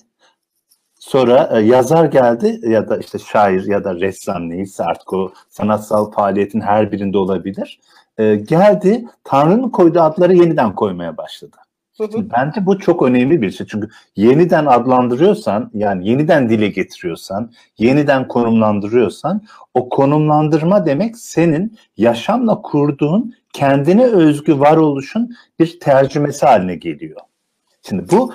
[1.01, 6.61] Sonra yazar geldi ya da işte şair ya da ressam neyse artık o sanatsal faaliyetin
[6.61, 7.79] her birinde olabilir.
[8.17, 11.57] e, geldi Tanrı'nın koyduğu adları yeniden koymaya başladı.
[11.97, 13.67] Şimdi bence bu çok önemli bir şey.
[13.67, 19.41] Çünkü yeniden adlandırıyorsan, yani yeniden dile getiriyorsan, yeniden konumlandırıyorsan,
[19.73, 27.21] o konumlandırma demek senin yaşamla kurduğun kendine özgü varoluşun bir tercümesi haline geliyor.
[27.89, 28.33] Şimdi bu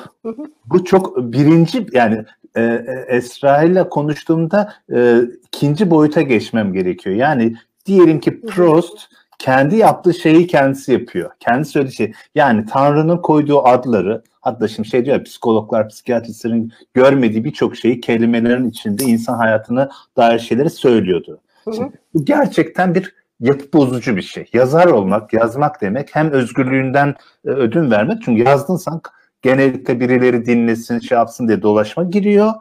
[0.66, 2.24] bu çok birinci yani
[2.56, 7.16] e, e, Esra ile konuştuğumda e, ikinci boyuta geçmem gerekiyor.
[7.16, 11.30] Yani diyelim ki Proust kendi yaptığı şeyi kendisi yapıyor.
[11.40, 12.12] Kendi söylediği şey.
[12.34, 18.70] Yani Tanrı'nın koyduğu adları hatta şimdi şey diyor ya, psikologlar, psikiyatristlerin görmediği birçok şeyi kelimelerin
[18.70, 21.40] içinde insan hayatına dair şeyleri söylüyordu.
[21.74, 24.44] Şimdi, bu gerçekten bir yapı bozucu bir şey.
[24.52, 27.14] Yazar olmak, yazmak demek hem özgürlüğünden
[27.44, 28.22] e, ödün vermek.
[28.22, 29.00] Çünkü yazdınsan
[29.42, 32.52] genellikle birileri dinlesin, şey yapsın diye dolaşma giriyor.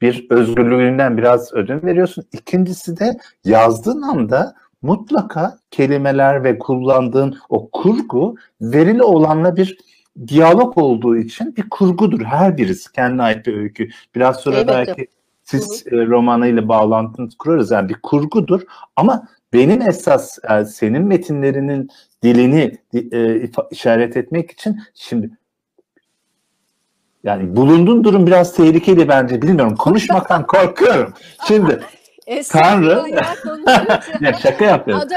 [0.00, 2.24] Bir özgürlüğünden biraz ödün veriyorsun.
[2.32, 9.78] İkincisi de yazdığın anda mutlaka kelimeler ve kullandığın o kurgu verili olanla bir
[10.26, 12.20] diyalog olduğu için bir kurgudur.
[12.20, 13.88] Her birisi kendine ait bir öykü.
[14.14, 15.06] Biraz sonra evet, belki
[15.44, 15.86] siz.
[15.86, 17.70] E, romanıyla bağlantınızı kurarız.
[17.70, 18.62] Yani bir kurgudur
[18.96, 21.88] ama benim esas yani e, senin metinlerinin
[22.22, 22.78] dilini
[23.12, 25.30] e, işaret etmek için şimdi
[27.24, 29.76] yani bulunduğun durum biraz tehlikeli bence bilmiyorum.
[29.76, 31.12] Konuşmaktan korkuyorum.
[31.48, 31.80] Şimdi
[32.50, 33.02] Tanrı
[34.20, 35.08] ya şaka yapıyorum.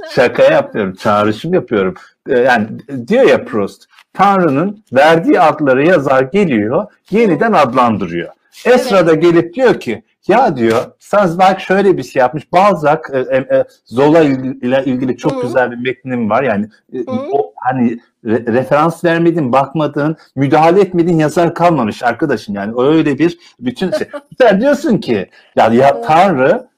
[0.14, 0.94] şaka yapıyorum.
[0.94, 1.94] Çağrışım yapıyorum.
[2.28, 2.66] Ee, yani
[3.08, 3.84] diyor ya Proust.
[4.14, 8.28] Tanrı'nın verdiği adları yazar geliyor, yeniden adlandırıyor.
[8.64, 9.08] Esra evet.
[9.08, 12.52] da gelip diyor ki ya diyor Salzberg şöyle bir şey yapmış.
[12.52, 15.42] Balzac e, e, Zola ile ilgili çok Hı.
[15.42, 16.42] güzel bir metnim var.
[16.42, 22.54] Yani e, o hani re, referans vermedin, bakmadın, müdahale etmedin yazar kalmamış arkadaşın.
[22.54, 24.08] Yani öyle bir bütün şey.
[24.40, 26.70] Sen diyorsun ki ya, ya Tanrı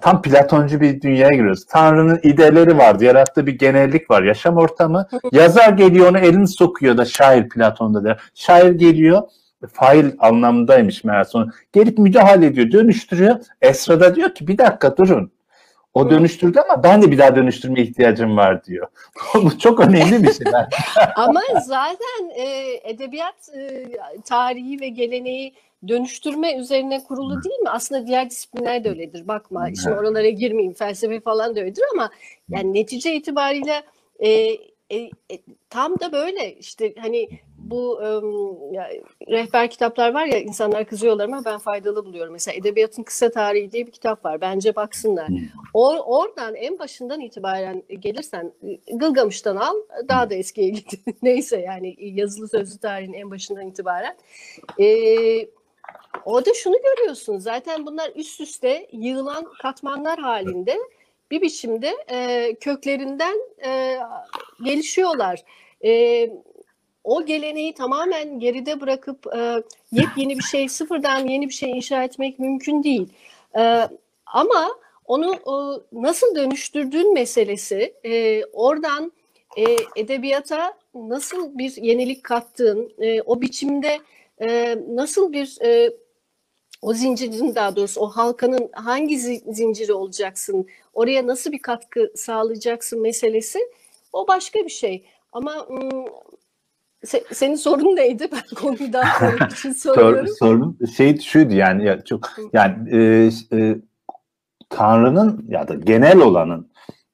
[0.00, 1.66] tam Platoncu bir dünyaya giriyoruz.
[1.66, 5.08] Tanrı'nın ideleri var, yarattığı bir genellik var, yaşam ortamı.
[5.32, 8.20] Yazar geliyor onu elini sokuyor da şair Platon'da der.
[8.34, 9.22] Şair geliyor
[9.66, 11.50] fail anlamındaymış meğer sonra.
[11.72, 13.36] Gelip müdahale ediyor, dönüştürüyor.
[13.62, 15.32] Esra da diyor ki bir dakika durun.
[15.94, 18.86] O dönüştürdü ama ben de bir daha dönüştürme ihtiyacım var diyor.
[19.34, 20.46] Bu çok önemli bir şey.
[21.16, 23.86] ama zaten e, edebiyat e,
[24.24, 25.54] tarihi ve geleneği
[25.88, 27.70] dönüştürme üzerine kurulu değil mi?
[27.70, 29.28] Aslında diğer disiplinler de öyledir.
[29.28, 32.10] Bakma şimdi oralara girmeyeyim felsefe falan da öyledir ama
[32.48, 33.82] yani netice itibariyle
[34.18, 34.28] e,
[34.90, 34.98] e,
[35.30, 35.38] e,
[35.70, 37.28] tam da böyle işte hani
[37.62, 38.90] bu um, ya,
[39.28, 42.32] rehber kitaplar var ya insanlar kızıyorlar ama ben faydalı buluyorum.
[42.32, 44.40] Mesela Edebiyatın Kısa Tarihi diye bir kitap var.
[44.40, 45.28] Bence baksınlar.
[45.28, 45.38] Hmm.
[45.74, 48.52] Or, oradan en başından itibaren gelirsen
[48.92, 49.76] Gılgamış'tan al
[50.08, 50.92] daha da eskiye git.
[51.22, 54.16] Neyse yani yazılı sözlü tarihin en başından itibaren.
[54.80, 55.48] Ee,
[56.24, 57.38] orada şunu görüyorsun.
[57.38, 60.78] Zaten bunlar üst üste yığılan katmanlar halinde
[61.30, 63.98] bir biçimde e, köklerinden e,
[64.64, 65.44] gelişiyorlar.
[65.84, 65.90] E,
[67.04, 69.62] o geleneği tamamen geride bırakıp e,
[69.92, 73.08] yepyeni bir şey, sıfırdan yeni bir şey inşa etmek mümkün değil.
[73.58, 73.88] E,
[74.26, 74.68] ama
[75.06, 75.54] onu e,
[75.92, 79.12] nasıl dönüştürdüğün meselesi, e, oradan
[79.56, 83.98] e, edebiyata nasıl bir yenilik kattığın, e, o biçimde
[84.40, 85.90] e, nasıl bir e,
[86.82, 93.58] o zincirin daha doğrusu o halkanın hangi zinciri olacaksın, oraya nasıl bir katkı sağlayacaksın meselesi
[94.12, 95.04] o başka bir şey.
[95.32, 95.68] Ama
[97.04, 98.28] se, senin sorun neydi?
[98.32, 100.28] Ben konuyu daha için soruyorum.
[100.28, 103.76] Sor, sorun şey şuydu yani ya çok yani e, e,
[104.70, 106.70] Tanrı'nın ya da genel olanın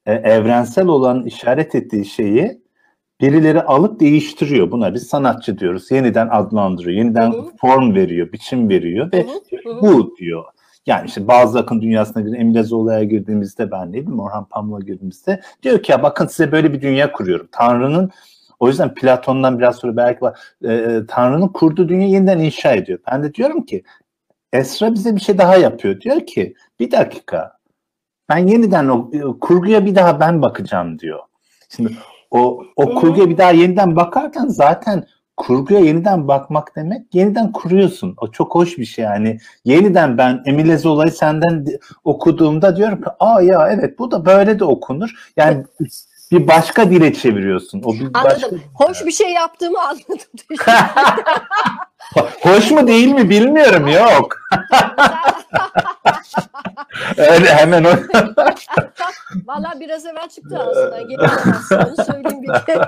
[0.07, 2.63] e, evrensel olan işaret ettiği şeyi
[3.21, 4.71] birileri alıp değiştiriyor.
[4.71, 5.91] Buna biz sanatçı diyoruz.
[5.91, 7.57] Yeniden adlandırıyor, yeniden Hı-hı.
[7.61, 9.83] form veriyor, biçim veriyor ve Hı-hı.
[9.83, 10.45] bu diyor.
[10.87, 14.23] Yani işte bazı akın dünyasına bir Emile Zola'ya girdiğimizde ben değil mi?
[14.23, 17.49] Orhan Pamuk'a girdiğimizde diyor ki ya bakın size böyle bir dünya kuruyorum.
[17.53, 18.11] Tanrı'nın
[18.59, 20.39] o yüzden Platon'dan biraz sonra belki var.
[20.65, 22.99] E, e, Tanrı'nın kurduğu dünya yeniden inşa ediyor.
[23.11, 23.83] Ben de diyorum ki
[24.53, 26.01] Esra bize bir şey daha yapıyor.
[26.01, 27.59] Diyor ki bir dakika
[28.29, 31.21] ben yeniden o e, kurguya bir daha ben bakacağım diyor.
[31.77, 31.97] Şimdi
[32.31, 38.15] o, o kurguya bir daha yeniden bakarken zaten kurguya yeniden bakmak demek yeniden kuruyorsun.
[38.21, 39.39] O çok hoş bir şey yani.
[39.65, 41.67] Yeniden ben Emile Zola'yı senden
[42.05, 45.31] okuduğumda diyorum ki aa ya evet bu da böyle de okunur.
[45.37, 45.65] Yani
[46.33, 47.83] bir başka dile çeviriyorsun.
[47.85, 48.15] O bir Anladım.
[48.25, 48.57] Başka...
[48.75, 50.19] Hoş bir şey yaptığımı anladım.
[52.43, 54.37] Hoş mu değil mi bilmiyorum yok.
[57.17, 57.91] Öyle hemen o.
[59.47, 60.97] Valla biraz evvel çıktı aslında.
[61.87, 62.51] Onu söyleyeyim bir.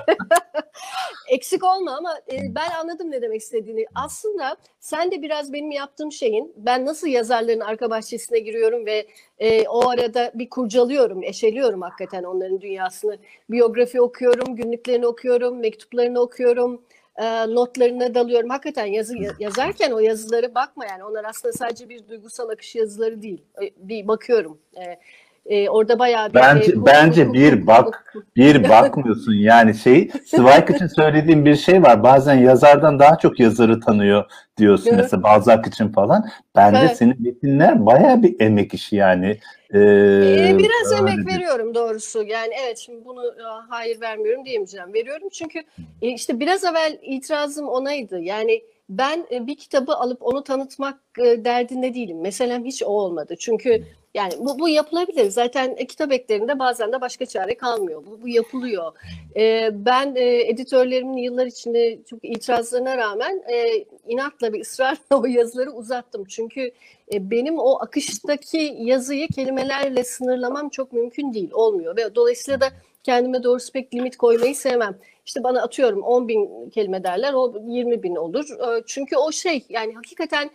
[1.28, 3.86] Eksik olma ama e, ben anladım ne demek istediğini.
[3.94, 9.06] Aslında sen de biraz benim yaptığım şeyin ben nasıl yazarların arka bahçesine giriyorum ve
[9.38, 13.18] e, o arada bir kurcalıyorum, eşeliyorum hakikaten onların dünyasını.
[13.50, 16.82] Biyografi okuyorum, günlüklerini okuyorum, mektuplarını okuyorum,
[17.20, 18.50] e, notlarına dalıyorum.
[18.50, 23.42] Hakikaten yazı yazarken o yazıları bakma yani onlar aslında sadece bir duygusal akış yazıları değil.
[23.62, 24.58] E, bir bakıyorum.
[24.76, 25.00] E,
[25.46, 30.86] e, orada bayağı bir bence e, bence bir bak bir bakmıyorsun yani şey Zweig için
[30.86, 34.24] söylediğim bir şey var bazen yazardan daha çok yazarı tanıyor
[34.56, 34.98] diyorsun Evet.
[35.02, 36.24] mesela Balzac için falan
[36.56, 36.96] bence Evet.
[36.96, 39.38] senin metinler bayağı bir emek işi yani
[39.74, 42.22] Ee, Ee, biraz emek bir- veriyorum doğrusu.
[42.22, 44.94] Yani evet şimdi bunu e, hayır vermiyorum diyemeyeceğim.
[44.94, 45.58] Veriyorum çünkü
[46.02, 48.20] e, işte biraz evvel itirazım onaydı.
[48.20, 52.20] Yani ben e, bir kitabı alıp onu tanıtmak derdinde değilim.
[52.20, 53.34] Meselem hiç o olmadı.
[53.38, 55.30] Çünkü yani bu, bu yapılabilir.
[55.30, 58.02] Zaten e, kitap eklerinde bazen de başka çare kalmıyor.
[58.06, 58.92] Bu, bu yapılıyor.
[59.36, 65.70] E, ben e, editörlerimin yıllar içinde çok itirazlarına rağmen e, inatla ve ısrarla o yazıları
[65.70, 66.24] uzattım.
[66.24, 66.72] Çünkü
[67.12, 71.96] e, benim o akıştaki yazıyı kelimelerle sınırlamam çok mümkün değil, olmuyor.
[71.96, 72.66] Ve dolayısıyla da
[73.02, 74.98] kendime doğrusu pek limit koymayı sevmem.
[75.26, 78.44] İşte bana atıyorum 10 bin kelime derler, o 20 bin olur.
[78.50, 80.50] E, Çünkü o şey yani hakikaten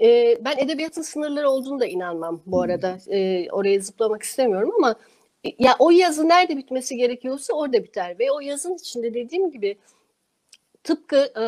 [0.00, 2.98] e, ben edebiyatın sınırları olduğunu da inanmam bu arada.
[3.08, 4.96] E, oraya zıplamak istemiyorum ama
[5.58, 8.18] ya o yazı nerede bitmesi gerekiyorsa orada biter.
[8.18, 9.78] Ve o yazın içinde dediğim gibi
[10.84, 11.44] tıpkı e,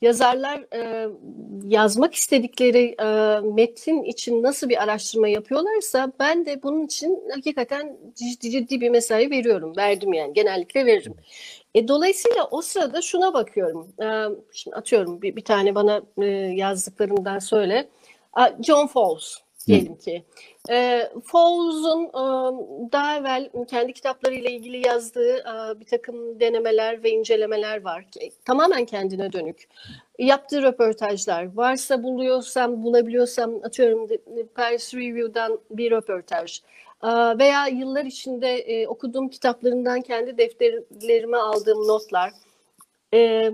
[0.00, 1.08] yazarlar e,
[1.64, 8.50] yazmak istedikleri e, metin için nasıl bir araştırma yapıyorlarsa ben de bunun için hakikaten ciddi,
[8.50, 9.76] ciddi bir mesai veriyorum.
[9.76, 11.14] Verdim yani genellikle veririm.
[11.76, 13.88] E, dolayısıyla o sırada şuna bakıyorum.
[14.02, 14.06] E,
[14.52, 17.88] şimdi atıyorum bir, bir tane bana e, yazdıklarından söyle.
[18.62, 19.36] John Fowles
[19.66, 20.24] diyelim ki.
[20.70, 22.22] E, Fowles'un e,
[22.92, 28.10] daha evvel kendi kitaplarıyla ilgili yazdığı e, bir takım denemeler ve incelemeler var.
[28.10, 29.68] ki Tamamen kendine dönük.
[30.18, 31.56] Yaptığı röportajlar.
[31.56, 34.08] Varsa buluyorsam, bulabiliyorsam atıyorum
[34.54, 36.62] Paris Review'dan bir röportaj.
[37.02, 42.32] E, veya yıllar içinde e, okuduğum kitaplarından kendi defterlerime aldığım notlar.
[43.14, 43.52] E,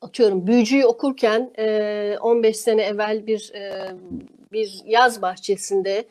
[0.00, 3.94] atıyorum büyücüyü okurken e, 15 sene evvel bir e,
[4.52, 6.04] bir yaz bahçesinde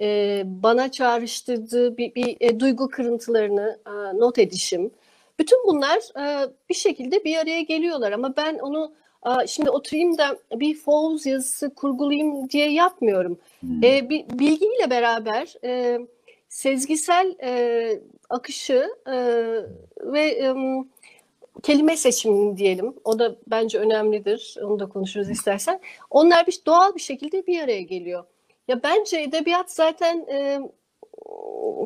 [0.00, 4.90] e, bana çağrıştırdığı bir, bir e, duygu kırıntılarını e, not edişim.
[5.38, 8.99] Bütün bunlar e, bir şekilde bir araya geliyorlar ama ben onu e,
[9.46, 13.38] şimdi oturayım da bir Fowles yazısı kurgulayayım diye yapmıyorum.
[13.60, 13.84] Hmm.
[13.84, 15.98] E, bir bilgiyle beraber e,
[16.48, 17.90] sezgisel e,
[18.30, 19.14] akışı e,
[20.02, 20.54] ve
[21.62, 22.94] kelime seçimini diyelim.
[23.04, 24.56] O da bence önemlidir.
[24.62, 25.80] Onu da konuşuruz istersen.
[26.10, 28.24] Onlar bir doğal bir şekilde bir araya geliyor.
[28.68, 30.26] Ya bence edebiyat zaten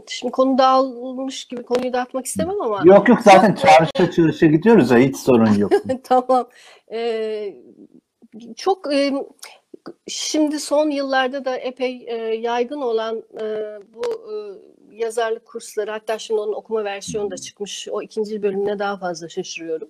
[0.09, 4.99] şimdi konu dağılmış gibi konuyu dağıtmak istemem ama Yok yok zaten çarşı çarşı gidiyoruz ya
[4.99, 5.73] hiç sorun yok.
[6.05, 6.49] tamam.
[6.93, 7.57] Ee,
[8.57, 9.13] çok e,
[10.09, 13.45] şimdi son yıllarda da epey e, yaygın olan e,
[13.95, 14.35] bu e,
[14.97, 17.89] yazarlık kursları hatta şimdi onun okuma versiyonu da çıkmış.
[17.91, 19.89] O ikinci bölümüne daha fazla şaşırıyorum.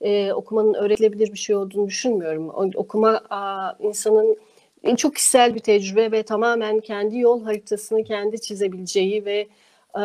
[0.00, 2.48] E, okumanın öğretilebilir bir şey olduğunu düşünmüyorum.
[2.50, 4.36] O, okuma a, insanın
[4.82, 9.48] e, çok kişisel bir tecrübe ve tamamen kendi yol haritasını kendi çizebileceği ve
[9.96, 10.02] e,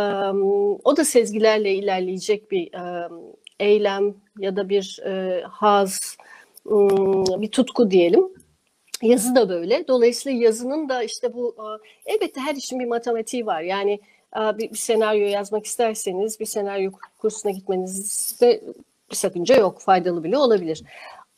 [0.83, 3.09] o da sezgilerle ilerleyecek bir e,
[3.59, 6.17] eylem ya da bir e, haz,
[6.65, 8.29] ım, bir tutku diyelim.
[9.01, 9.87] Yazı da böyle.
[9.87, 13.61] Dolayısıyla yazının da işte bu e, elbette her işin bir matematiği var.
[13.61, 13.99] Yani
[14.37, 18.61] e, bir, bir senaryo yazmak isterseniz bir senaryo kursuna gitmenizde
[19.11, 19.81] bir sakınca yok.
[19.81, 20.83] Faydalı bile olabilir.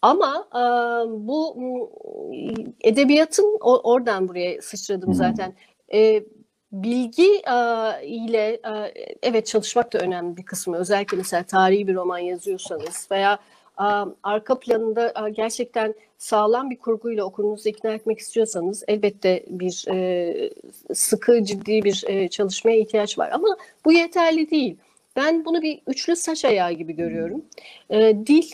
[0.02, 0.62] Ama e,
[1.10, 5.54] bu m, edebiyatın o, oradan buraya sıçradım zaten.
[5.94, 6.24] E,
[6.72, 10.78] bilgi e, ile e, evet çalışmak da önemli bir kısmı.
[10.78, 13.40] Özellikle mesela tarihi bir roman yazıyorsanız veya
[13.80, 13.88] e,
[14.24, 20.50] arka planında e, gerçekten sağlam bir kurguyla okurunuzu ikna etmek istiyorsanız elbette bir e,
[20.94, 23.30] sıkı ciddi bir e, çalışmaya ihtiyaç var.
[23.34, 24.78] Ama bu yeterli değil.
[25.16, 27.46] Ben bunu bir üçlü saç ayağı gibi görüyorum.
[27.90, 28.52] E, dil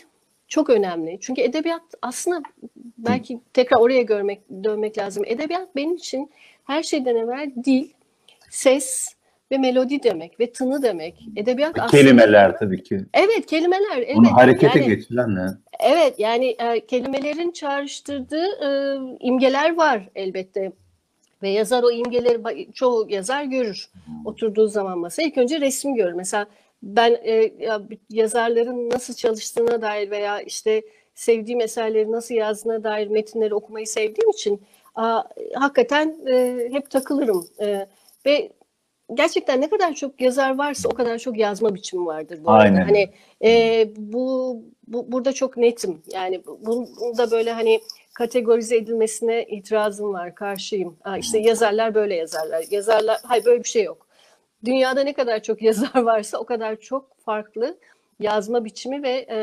[0.48, 1.18] çok önemli.
[1.20, 2.42] Çünkü edebiyat aslında
[2.98, 5.24] belki tekrar oraya görmek dönmek lazım.
[5.26, 6.30] Edebiyat benim için
[6.64, 7.88] her şeyden evvel dil,
[8.56, 9.08] ses
[9.52, 11.28] ve melodi demek ve tını demek.
[11.36, 13.00] Edebiyat aslında Kelimeler tabii ki.
[13.14, 13.96] Evet kelimeler.
[13.96, 14.16] Evet.
[14.16, 15.46] Onu harekete yani, geçiren ne?
[15.80, 18.68] Evet yani e, kelimelerin çağrıştırdığı e,
[19.20, 20.72] imgeler var elbette.
[21.42, 23.90] Ve yazar o imgeleri çoğu yazar görür.
[24.24, 26.12] Oturduğu zaman masaya ilk önce resim görür.
[26.12, 26.46] Mesela
[26.82, 30.82] ben e, ya, yazarların nasıl çalıştığına dair veya işte
[31.14, 34.62] sevdiğim eserleri nasıl yazdığına dair metinleri okumayı sevdiğim için
[34.94, 35.22] a,
[35.54, 37.46] hakikaten e, hep takılırım.
[37.60, 37.86] E,
[38.26, 38.52] ve
[39.14, 42.76] gerçekten ne kadar çok yazar varsa o kadar çok yazma biçimi vardır bu Aynen.
[42.76, 42.88] arada.
[42.88, 43.10] Hani
[43.44, 46.02] e, bu, bu burada çok netim.
[46.12, 46.42] Yani
[47.00, 47.80] bunda böyle hani
[48.14, 50.96] kategorize edilmesine itirazım var, karşıyım.
[51.02, 52.64] Ha, işte yazarlar böyle yazarlar.
[52.70, 54.06] Yazarlar, hayır böyle bir şey yok.
[54.64, 57.78] Dünyada ne kadar çok yazar varsa o kadar çok farklı
[58.20, 59.38] yazma biçimi ve e,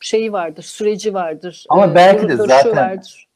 [0.00, 1.66] şeyi vardır, süreci vardır.
[1.68, 3.28] Ama e, belki de duruşu zaten vardır.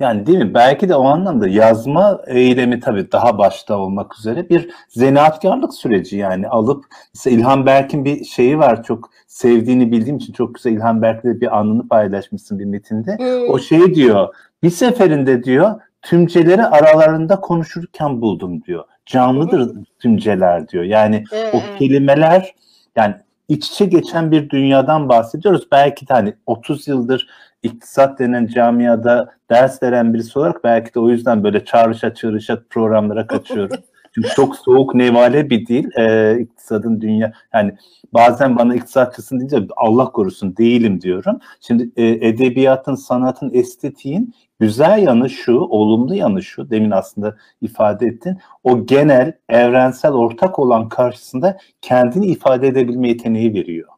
[0.00, 0.54] Yani değil mi?
[0.54, 6.48] Belki de o anlamda yazma eylemi tabii daha başta olmak üzere bir zanaatkarlık süreci yani
[6.48, 6.84] alıp
[7.14, 11.58] mesela İlhan Berk'in bir şeyi var çok sevdiğini bildiğim için çok güzel İlhan Berk'le bir
[11.58, 13.16] anını paylaşmışsın bir metinde.
[13.18, 13.50] Hmm.
[13.50, 18.84] O şey diyor bir seferinde diyor tümceleri aralarında konuşurken buldum diyor.
[19.06, 20.84] Canlıdır tümceler diyor.
[20.84, 22.54] Yani Evet, o kelimeler
[22.96, 23.14] yani
[23.48, 25.68] iç içe geçen bir dünyadan bahsediyoruz.
[25.72, 27.28] Belki de hani 30 yıldır
[27.62, 33.26] iktisat denen camiada ders veren birisi olarak belki de o yüzden böyle çağrışa çığrışa programlara
[33.26, 33.76] kaçıyorum.
[34.14, 37.76] Çünkü çok soğuk nevale bir dil e, iktisadın dünya yani
[38.14, 41.38] bazen bana iktisatçısın deyince Allah korusun değilim diyorum.
[41.60, 48.38] Şimdi e, edebiyatın, sanatın, estetiğin güzel yanı şu, olumlu yanı şu demin aslında ifade ettin.
[48.64, 53.97] O genel, evrensel, ortak olan karşısında kendini ifade edebilme yeteneği veriyor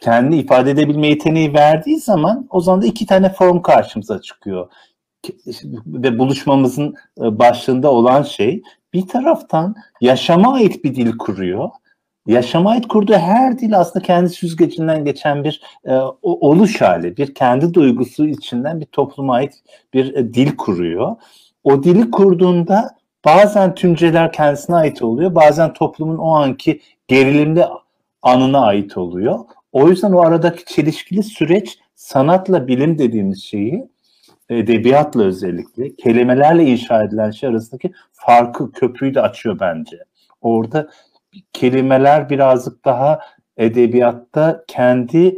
[0.00, 4.70] kendini ifade edebilme yeteneği verdiği zaman o zaman da iki tane form karşımıza çıkıyor.
[5.86, 11.70] Ve buluşmamızın e, başlığında olan şey bir taraftan yaşama ait bir dil kuruyor.
[12.26, 17.74] Yaşama ait kurduğu her dil aslında kendi süzgecinden geçen bir e, oluş hali, bir kendi
[17.74, 19.52] duygusu içinden bir topluma ait
[19.94, 21.16] bir e, dil kuruyor.
[21.64, 27.64] O dili kurduğunda bazen tümceler kendisine ait oluyor, bazen toplumun o anki gerilimli
[28.22, 29.38] anına ait oluyor.
[29.72, 33.88] O yüzden o aradaki çelişkili süreç sanatla bilim dediğimiz şeyi
[34.48, 39.98] edebiyatla özellikle kelimelerle inşa edilen şey arasındaki farkı köprüyü de açıyor bence.
[40.40, 40.90] Orada
[41.52, 43.20] kelimeler birazcık daha
[43.56, 45.36] edebiyatta kendi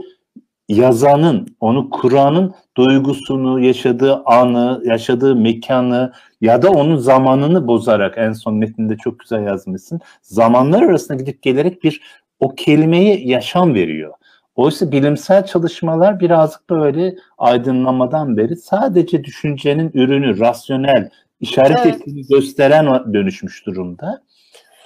[0.69, 8.55] yazanın, onu kuranın duygusunu, yaşadığı anı, yaşadığı mekanı ya da onun zamanını bozarak en son
[8.55, 10.01] metninde çok güzel yazmışsın.
[10.23, 12.03] Zamanlar arasında gidip gelerek bir
[12.41, 14.13] o kelimeye yaşam veriyor.
[14.57, 21.11] Oysa bilimsel çalışmalar birazcık böyle aydınlamadan beri sadece düşüncenin ürünü, rasyonel,
[21.41, 21.95] işaret Evet.
[21.97, 24.23] ettiğini gösteren dönüşmüş durumda.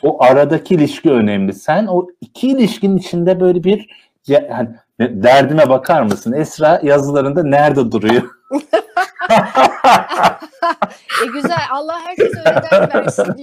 [0.02, 1.52] O aradaki ilişki önemli.
[1.52, 3.90] Sen o iki ilişkinin içinde böyle bir
[4.26, 4.68] ya, hani,
[5.22, 6.32] derdime bakar mısın?
[6.32, 8.22] Esra yazılarında nerede duruyor?
[11.22, 11.58] e güzel.
[11.72, 13.24] Allah herkese öyle dert versin.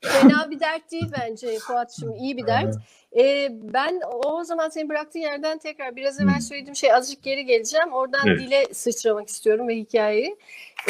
[0.00, 2.14] Fena bir dert değil bence Fuat'cığım.
[2.14, 2.74] iyi bir dert.
[3.16, 7.92] E, ben o zaman seni bıraktığın yerden tekrar biraz evvel söylediğim şey azıcık geri geleceğim.
[7.92, 8.40] Oradan Evet.
[8.40, 10.36] dile sıçramak istiyorum ve hikayeyi.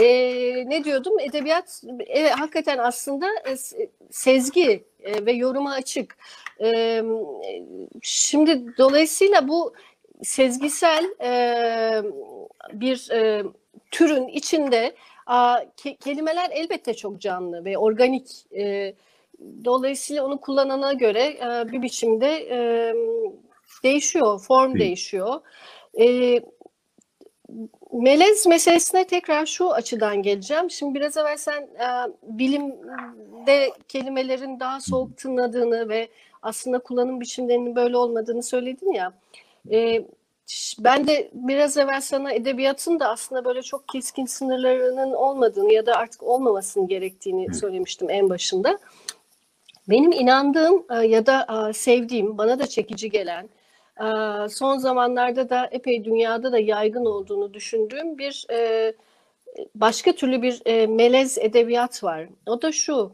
[0.02, 0.06] E,
[0.70, 1.20] ne diyordum?
[1.20, 6.16] Edebiyat evet, hakikaten aslında e, se- sezgi e, ve yoruma açık.
[6.60, 7.02] E,
[8.02, 9.74] şimdi dolayısıyla bu
[10.22, 11.30] sezgisel e,
[12.72, 13.42] bir e,
[13.90, 14.94] türün içinde
[15.26, 18.30] a, ke- kelimeler elbette çok canlı ve organik.
[18.56, 18.94] E,
[19.64, 22.58] dolayısıyla onu kullanana göre e, bir biçimde e,
[23.82, 24.84] değişiyor, form Değil.
[24.84, 25.40] değişiyor.
[26.00, 26.38] E,
[27.92, 30.70] melez meselesine tekrar şu açıdan geleceğim.
[30.70, 31.88] Şimdi biraz evvel sen e,
[32.22, 36.08] bilimde kelimelerin daha soğuk tınladığını ve
[36.42, 39.12] aslında kullanım biçimlerinin böyle olmadığını söyledin ya.
[39.72, 40.04] E,
[40.78, 45.94] ben de biraz evvel sana edebiyatın da aslında böyle çok keskin sınırlarının olmadığını ya da
[45.94, 48.78] artık olmamasının gerektiğini söylemiştim en başında.
[49.88, 53.48] Benim inandığım e, ya da e, sevdiğim, bana da çekici gelen,
[54.00, 54.06] e,
[54.48, 58.46] son zamanlarda da epey dünyada da yaygın olduğunu düşündüğüm bir
[59.74, 62.28] başka türlü bir melez edebiyat var.
[62.46, 63.12] O da şu,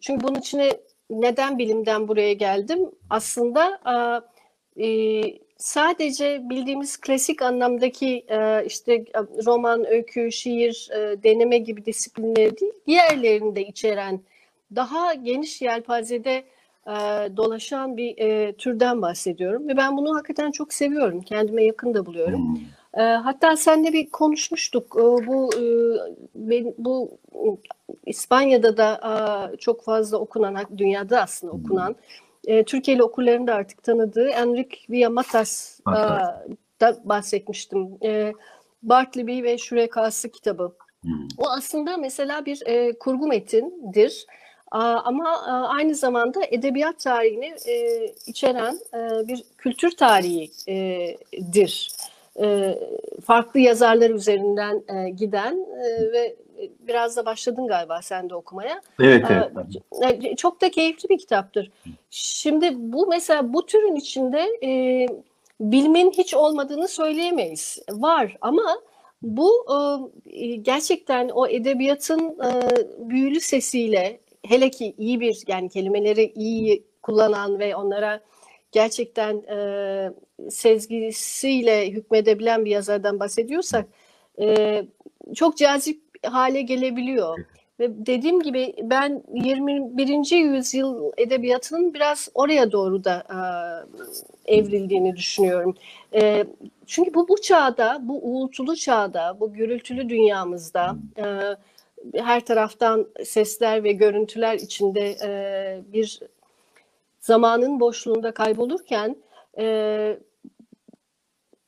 [0.00, 0.70] çünkü bunun içine
[1.10, 2.90] neden bilimden buraya geldim?
[3.10, 3.80] Aslında
[5.58, 8.26] sadece bildiğimiz klasik anlamdaki
[8.66, 9.04] işte
[9.46, 10.88] roman, öykü, şiir,
[11.22, 14.20] deneme gibi disiplinleri değil, diğerlerini de içeren
[14.76, 16.44] daha geniş yelpazede
[16.86, 16.92] e,
[17.36, 21.20] dolaşan bir e, türden bahsediyorum ve ben bunu hakikaten çok seviyorum.
[21.20, 22.60] Kendime yakın da buluyorum.
[22.94, 24.96] E, hatta seninle bir konuşmuştuk.
[24.98, 25.62] E, bu e,
[26.34, 27.48] ben- bu e,
[28.06, 29.00] İspanya'da da
[29.52, 31.96] e, çok fazla okunan, dünyada aslında okunan,
[32.46, 35.94] e, Türkiye'li okurların da artık tanıdığı Enrique Villamatas e,
[36.80, 37.88] da bahsetmiştim.
[38.02, 38.32] E,
[38.82, 40.72] Bartleby ve Şürekası kitabı.
[41.02, 41.28] Hmm.
[41.38, 44.26] O aslında mesela bir e, kurgu metindir.
[44.70, 51.92] Ama aynı zamanda edebiyat tarihini e, içeren e, bir kültür tarihidir.
[52.40, 52.78] E,
[53.24, 54.82] farklı yazarlar üzerinden
[55.16, 55.66] giden
[56.12, 56.36] ve
[56.80, 58.82] biraz da başladın galiba sen de okumaya.
[59.00, 60.38] Evet, evet.
[60.38, 61.70] Çok da keyifli bir kitaptır.
[62.10, 64.46] Şimdi bu mesela bu türün içinde
[65.60, 67.78] bilimin hiç olmadığını söyleyemeyiz.
[67.90, 68.76] Var ama
[69.22, 69.66] bu
[70.62, 72.38] gerçekten o edebiyatın
[72.98, 78.20] büyülü sesiyle hele ki iyi bir yani kelimeleri iyi kullanan ve onlara
[78.72, 80.10] gerçekten e,
[80.50, 83.86] sezgisiyle hükmedebilen bir yazardan bahsediyorsak
[84.40, 84.82] e,
[85.34, 87.38] çok cazip hale gelebiliyor.
[87.80, 90.36] Ve dediğim gibi ben 21.
[90.36, 93.24] yüzyıl edebiyatının biraz oraya doğru da
[94.46, 95.74] e, evrildiğini düşünüyorum.
[96.14, 96.44] E,
[96.86, 101.24] çünkü bu bu çağda, bu uğultulu çağda, bu gürültülü dünyamızda e,
[102.14, 106.20] her taraftan sesler ve görüntüler içinde e, bir
[107.20, 109.16] zamanın boşluğunda kaybolurken
[109.58, 110.18] e,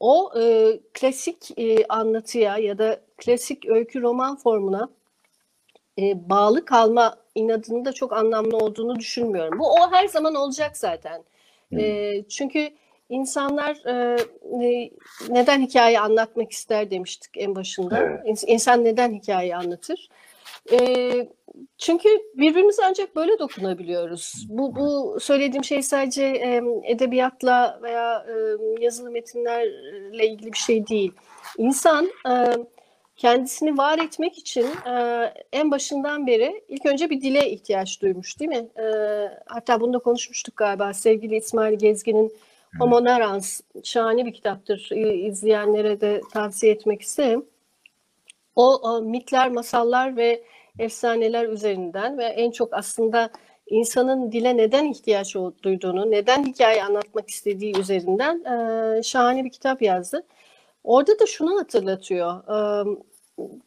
[0.00, 4.88] o e, klasik e, anlatıya ya da klasik öykü roman formuna
[5.98, 9.58] e, bağlı kalma inadının da çok anlamlı olduğunu düşünmüyorum.
[9.58, 11.24] Bu o her zaman olacak zaten.
[11.78, 12.70] E, çünkü
[13.08, 14.16] insanlar e,
[15.28, 17.98] neden hikaye anlatmak ister demiştik en başında.
[17.98, 18.44] Evet.
[18.46, 20.08] İnsan neden hikaye anlatır?
[20.72, 21.28] E,
[21.78, 24.46] çünkü birbirimize ancak böyle dokunabiliyoruz.
[24.48, 28.34] Bu, bu söylediğim şey sadece e, edebiyatla veya e,
[28.84, 31.12] yazılı metinlerle ilgili bir şey değil.
[31.58, 32.34] İnsan e,
[33.16, 38.48] kendisini var etmek için e, en başından beri ilk önce bir dile ihtiyaç duymuş değil
[38.48, 38.68] mi?
[38.78, 38.86] E,
[39.46, 42.32] hatta bunu da konuşmuştuk galiba sevgili İsmail Gezgin'in
[42.78, 44.90] Homo Narans şahane bir kitaptır.
[45.28, 47.46] İzleyenlere de tavsiye etmek isterim.
[48.56, 50.42] O, o mitler, masallar ve
[50.78, 53.30] efsaneler üzerinden ve en çok aslında
[53.66, 60.22] insanın dile neden ihtiyaç duyduğunu, neden hikaye anlatmak istediği üzerinden e, şahane bir kitap yazdı.
[60.84, 62.32] Orada da şunu hatırlatıyor.
[62.38, 62.86] E,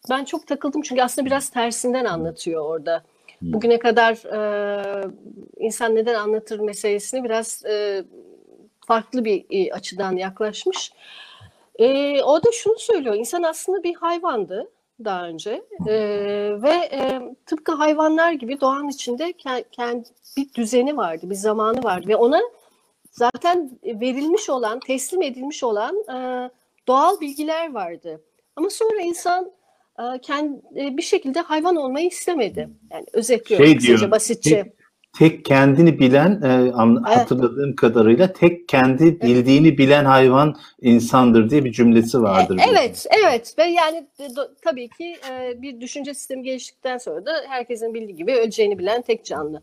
[0.10, 3.04] ben çok takıldım çünkü aslında biraz tersinden anlatıyor orada.
[3.42, 5.12] Bugüne kadar e,
[5.58, 8.04] insan neden anlatır meselesini biraz e,
[8.88, 10.92] farklı bir e, açıdan yaklaşmış.
[11.80, 13.16] E, o da şunu söylüyor.
[13.16, 14.70] İnsan aslında bir hayvandı
[15.06, 15.94] daha önce e,
[16.62, 19.34] ve e, tıpkı hayvanlar gibi doğanın içinde
[19.72, 22.42] kendi bir düzeni vardı, bir zamanı vardı ve ona
[23.12, 26.50] zaten verilmiş olan, teslim edilmiş olan e,
[26.88, 28.22] doğal bilgiler vardı.
[28.56, 29.52] Ama sonra insan
[30.00, 32.70] e, kendi e, bir şekilde hayvan olmayı istemedi.
[32.92, 34.74] Yani özetliyorum şey kısaca, basitçe.
[35.18, 36.72] Tek, kendini bilen, e,
[37.04, 37.76] hatırladığım evet.
[37.76, 39.78] kadarıyla tek kendi bildiğini evet.
[39.78, 42.58] bilen hayvan insandır diye bir cümlesi vardır.
[42.60, 43.24] E, evet, diye.
[43.24, 48.16] evet ve yani do, tabii ki e, bir düşünce sistemi geliştikten sonra da herkesin bildiği
[48.16, 49.62] gibi öleceğini bilen tek canlı.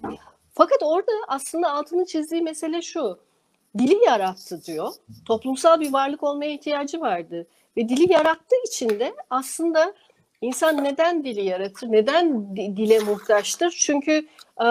[0.54, 3.18] Fakat orada aslında altını çizdiği mesele şu.
[3.78, 4.88] Dili yarattı diyor.
[5.26, 7.46] Toplumsal bir varlık olmaya ihtiyacı vardı.
[7.76, 9.94] Ve dili yarattığı için de aslında
[10.40, 11.92] İnsan neden dili yaratır?
[11.92, 13.70] Neden dile muhtaçtır?
[13.70, 14.26] Çünkü
[14.60, 14.66] e,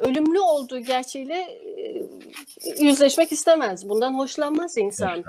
[0.00, 3.88] ölümlü olduğu gerçeğiyle e, yüzleşmek istemez.
[3.88, 5.24] Bundan hoşlanmaz insan.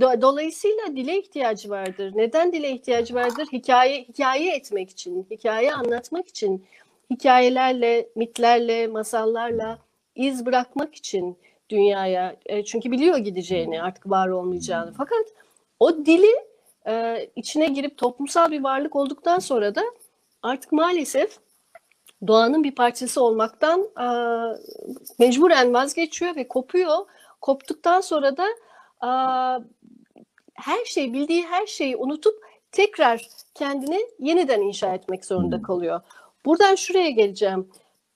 [0.00, 2.12] Dolayısıyla dile ihtiyacı vardır.
[2.14, 3.46] Neden dile ihtiyacı vardır?
[3.52, 6.64] Hikaye hikaye etmek için, hikaye anlatmak için,
[7.10, 9.78] hikayelerle, mitlerle, masallarla
[10.14, 11.36] iz bırakmak için
[11.70, 12.36] dünyaya.
[12.66, 14.92] Çünkü biliyor gideceğini, artık var olmayacağını.
[14.96, 15.26] Fakat
[15.80, 16.51] o dili
[16.86, 19.82] e, içine girip toplumsal bir varlık olduktan sonra da
[20.42, 21.38] artık maalesef
[22.26, 24.06] doğanın bir parçası olmaktan e,
[25.18, 26.96] mecburen vazgeçiyor ve kopuyor.
[27.40, 28.46] Koptuktan sonra da
[29.02, 29.10] e,
[30.54, 35.62] her şey bildiği her şeyi unutup tekrar kendini yeniden inşa etmek zorunda hmm.
[35.62, 36.00] kalıyor.
[36.44, 37.68] Buradan şuraya geleceğim.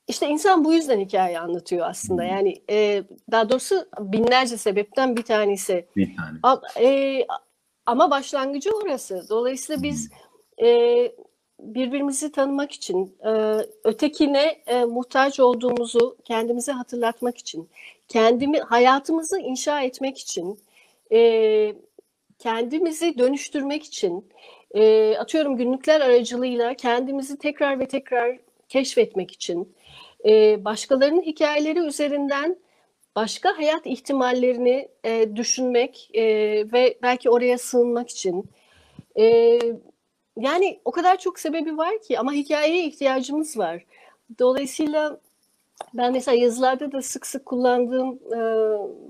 [0.08, 2.22] İşte insan bu yüzden hikaye anlatıyor aslında.
[2.22, 2.30] Hmm.
[2.30, 5.86] Yani e, daha doğrusu binlerce sebepten bir tanesi.
[5.96, 6.38] Bir tane.
[6.80, 7.26] E,
[7.86, 9.26] ama başlangıcı orası.
[9.30, 10.10] Dolayısıyla biz
[10.62, 10.66] e,
[11.60, 13.30] birbirimizi tanımak için, e,
[13.84, 17.68] ötekine e, muhtaç olduğumuzu kendimize hatırlatmak için,
[18.08, 20.58] kendimi hayatımızı inşa etmek için,
[21.12, 21.74] e,
[22.38, 24.28] kendimizi dönüştürmek için,
[24.74, 29.74] e, atıyorum günlükler aracılığıyla kendimizi tekrar ve tekrar keşfetmek için,
[30.24, 32.56] e, başkalarının hikayeleri üzerinden
[33.16, 36.24] başka hayat ihtimallerini e, düşünmek e,
[36.72, 38.50] ve belki oraya sığınmak için.
[39.18, 39.58] E,
[40.36, 43.84] yani o kadar çok sebebi var ki ama hikayeye ihtiyacımız var.
[44.38, 45.20] Dolayısıyla
[45.94, 48.38] ben mesela yazılarda da sık sık kullandığım e,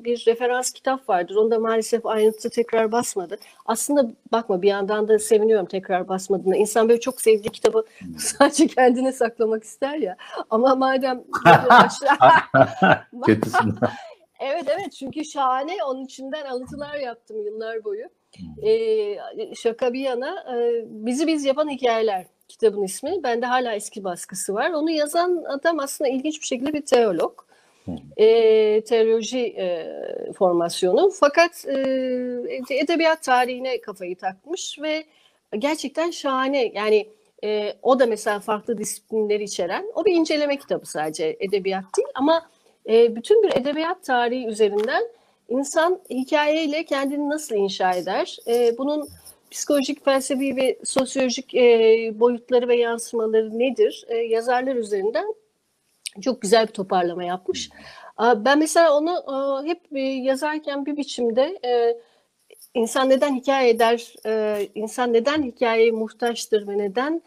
[0.05, 1.35] bir referans kitap vardır.
[1.35, 3.39] Onu da maalesef ayrıntı tekrar basmadı.
[3.67, 6.57] Aslında bakma bir yandan da seviniyorum tekrar basmadığına.
[6.57, 8.15] İnsan böyle çok sevdiği kitabı hmm.
[8.19, 10.17] sadece kendine saklamak ister ya.
[10.51, 11.25] Ama madem
[13.27, 13.75] Kötüsün.
[14.41, 18.07] Evet evet çünkü şahane onun içinden alıntılar yaptım yıllar boyu.
[18.67, 19.19] Ee,
[19.55, 23.23] şaka bir yana e, bizi biz yapan hikayeler kitabın ismi.
[23.23, 24.71] Bende hala eski baskısı var.
[24.71, 27.47] Onu yazan adam aslında ilginç bir şekilde bir teolog.
[28.17, 29.87] E, teoloji e,
[30.33, 31.11] formasyonu.
[31.21, 31.79] Fakat e,
[32.71, 35.05] edebiyat tarihine kafayı takmış ve
[35.59, 36.73] gerçekten şahane.
[36.75, 37.09] Yani
[37.45, 39.85] e, o da mesela farklı disiplinleri içeren.
[39.95, 42.47] O bir inceleme kitabı sadece edebiyat değil ama
[42.89, 45.03] e, bütün bir edebiyat tarihi üzerinden
[45.49, 48.37] insan hikayeyle kendini nasıl inşa eder?
[48.47, 49.09] E, bunun
[49.51, 51.65] psikolojik, felsefi ve sosyolojik e,
[52.21, 54.05] boyutları ve yansımaları nedir?
[54.09, 55.35] E, yazarlar üzerinden
[56.21, 57.71] çok güzel bir toparlama yapmış.
[58.19, 62.01] Ben mesela onu e, hep e, yazarken bir biçimde e,
[62.75, 64.15] insan neden hikaye eder,
[64.75, 67.23] insan neden hikayeye muhtaçtır ve neden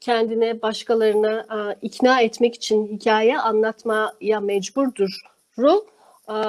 [0.00, 1.46] kendine başkalarına
[1.82, 5.20] ikna etmek için hikaye anlatmaya mecburdur
[5.58, 5.86] ru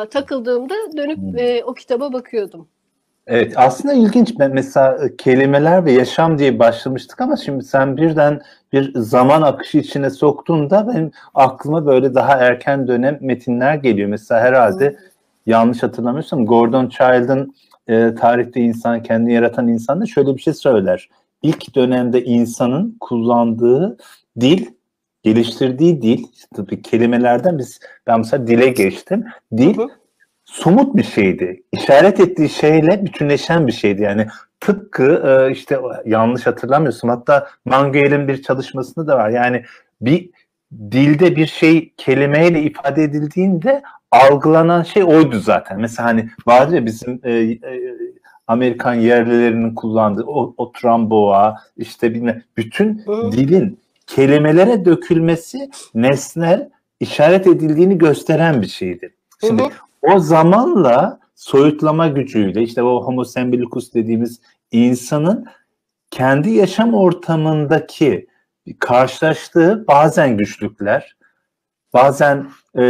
[0.10, 1.70] takıldığımda dönüp hmm.
[1.70, 2.68] o kitaba bakıyordum.
[3.28, 4.34] Evet aslında ilginç.
[4.52, 8.42] Mesela e, kelimeler ve yaşam diye başlamıştık ama şimdi sen birden
[8.74, 14.10] bir zaman akışı içine soktuğunda benim aklıma böyle daha erken dönem metinler geliyor.
[14.10, 14.98] Mesela herhalde
[15.46, 17.56] yanlış hatırlamıyorsam Gordon Child'ın
[17.88, 21.10] e, tarihte insan kendini yaratan insan da şöyle bir şey söyler.
[21.42, 23.98] İlk dönemde insanın kullandığı
[24.40, 24.66] dil
[25.24, 26.24] geliştirdiği dil
[26.56, 29.26] tabii kelimelerden biz ben mesela dile geçtim.
[29.58, 29.78] Dil
[30.48, 31.64] somut bir şeydi.
[31.72, 34.02] İşaret ettiği şeyle bütünleşen bir şeydi.
[34.02, 34.28] Yani
[34.60, 37.08] tıpkı e, işte yanlış hatırlamıyorsun.
[37.08, 39.30] Hatta Manguel'in bir çalışmasında da var.
[39.30, 39.64] Yani
[40.02, 40.30] bir
[40.92, 43.82] dilde bir şey kelimeyle ifade edildiğinde
[44.12, 45.80] algılanan şey oydu zaten.
[45.80, 47.60] Mesela hani vardı ya bizim e, e,
[48.48, 53.32] Amerikan yerlilerinin kullandığı o, o tramboa işte bilmem bütün Hı.
[53.32, 56.70] dilin kelimelere dökülmesi nesnel
[57.00, 59.14] işaret edildiğini gösteren bir şeydi.
[59.42, 59.72] Şimdi hı hı.
[60.14, 64.42] O zamanla soyutlama gücüyle işte o homo sembilicus dediğimiz
[64.72, 65.46] insanın
[66.12, 68.28] kendi yaşam ortamındaki
[68.80, 71.16] karşılaştığı bazen güçlükler,
[71.94, 72.82] bazen e,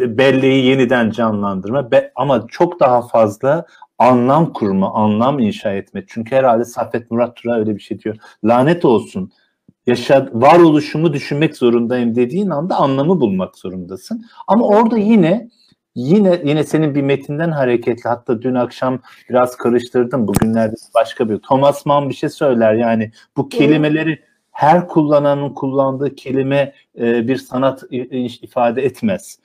[0.00, 3.66] belleği yeniden canlandırma be, ama çok daha fazla
[3.98, 6.04] anlam kurma, anlam inşa etme.
[6.08, 8.16] Çünkü herhalde Saffet Murat Tura öyle bir şey diyor.
[8.44, 9.32] Lanet olsun.
[9.86, 14.24] Yaşa, varoluşumu düşünmek zorundayım dediğin anda anlamı bulmak zorundasın.
[14.46, 15.50] Ama orada yine
[15.96, 21.86] Yine yine senin bir metinden hareketli hatta dün akşam biraz karıştırdım bugünlerde başka bir Thomas
[21.86, 24.22] Mann bir şey söyler yani bu kelimeleri
[24.52, 27.82] her kullananın kullandığı kelime e, bir sanat
[28.42, 29.38] ifade etmez.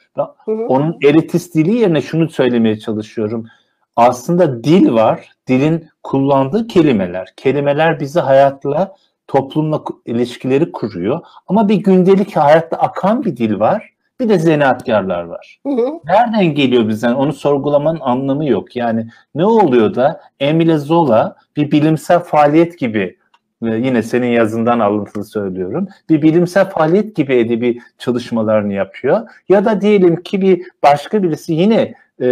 [0.48, 3.48] Onun elitist dili yerine şunu söylemeye çalışıyorum.
[3.96, 7.34] Aslında dil var, dilin kullandığı kelimeler.
[7.38, 8.96] Kelimeler bizi hayatla,
[9.28, 11.20] toplumla ilişkileri kuruyor.
[11.48, 13.91] Ama bir gündelik hayatta akan bir dil var
[14.22, 15.60] bir de zanaatkarlar var.
[15.68, 16.00] Hı hı.
[16.06, 17.14] Nereden geliyor bizden?
[17.14, 18.76] Onu sorgulamanın anlamı yok.
[18.76, 23.18] Yani ne oluyor da Emile Zola bir bilimsel faaliyet gibi
[23.62, 25.88] yine senin yazından alıntılı söylüyorum.
[26.10, 29.30] Bir bilimsel faaliyet gibi edebi çalışmalarını yapıyor.
[29.50, 32.28] Ya da diyelim ki bir başka birisi yine e,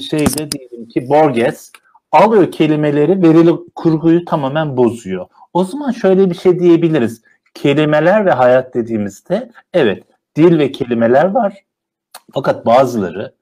[0.00, 1.72] şeyde diyelim ki Borges
[2.12, 5.26] alıyor kelimeleri verili kurguyu tamamen bozuyor.
[5.52, 7.22] O zaman şöyle bir şey diyebiliriz.
[7.54, 10.04] Kelimeler ve hayat dediğimizde evet
[10.36, 11.54] dil ve kelimeler var.
[12.34, 13.34] Fakat bazıları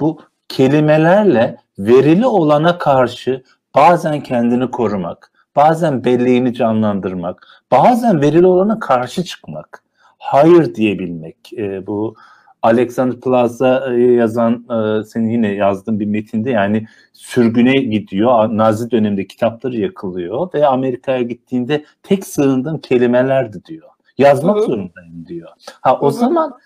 [0.00, 3.42] bu kelimelerle verili olana karşı
[3.74, 9.84] bazen kendini korumak, bazen belleğini canlandırmak, bazen verili olana karşı çıkmak,
[10.18, 11.52] hayır diyebilmek.
[11.52, 12.14] E, bu
[12.62, 19.76] Alexander Plaza yazan, e, senin yine yazdığın bir metinde yani sürgüne gidiyor, Nazi döneminde kitapları
[19.76, 23.88] yakılıyor ve Amerika'ya gittiğinde tek sığındığım kelimelerdi diyor.
[24.18, 24.64] Yazmak Hı-hı.
[24.64, 25.50] zorundayım diyor.
[25.80, 26.12] Ha o Hı-hı.
[26.12, 26.58] zaman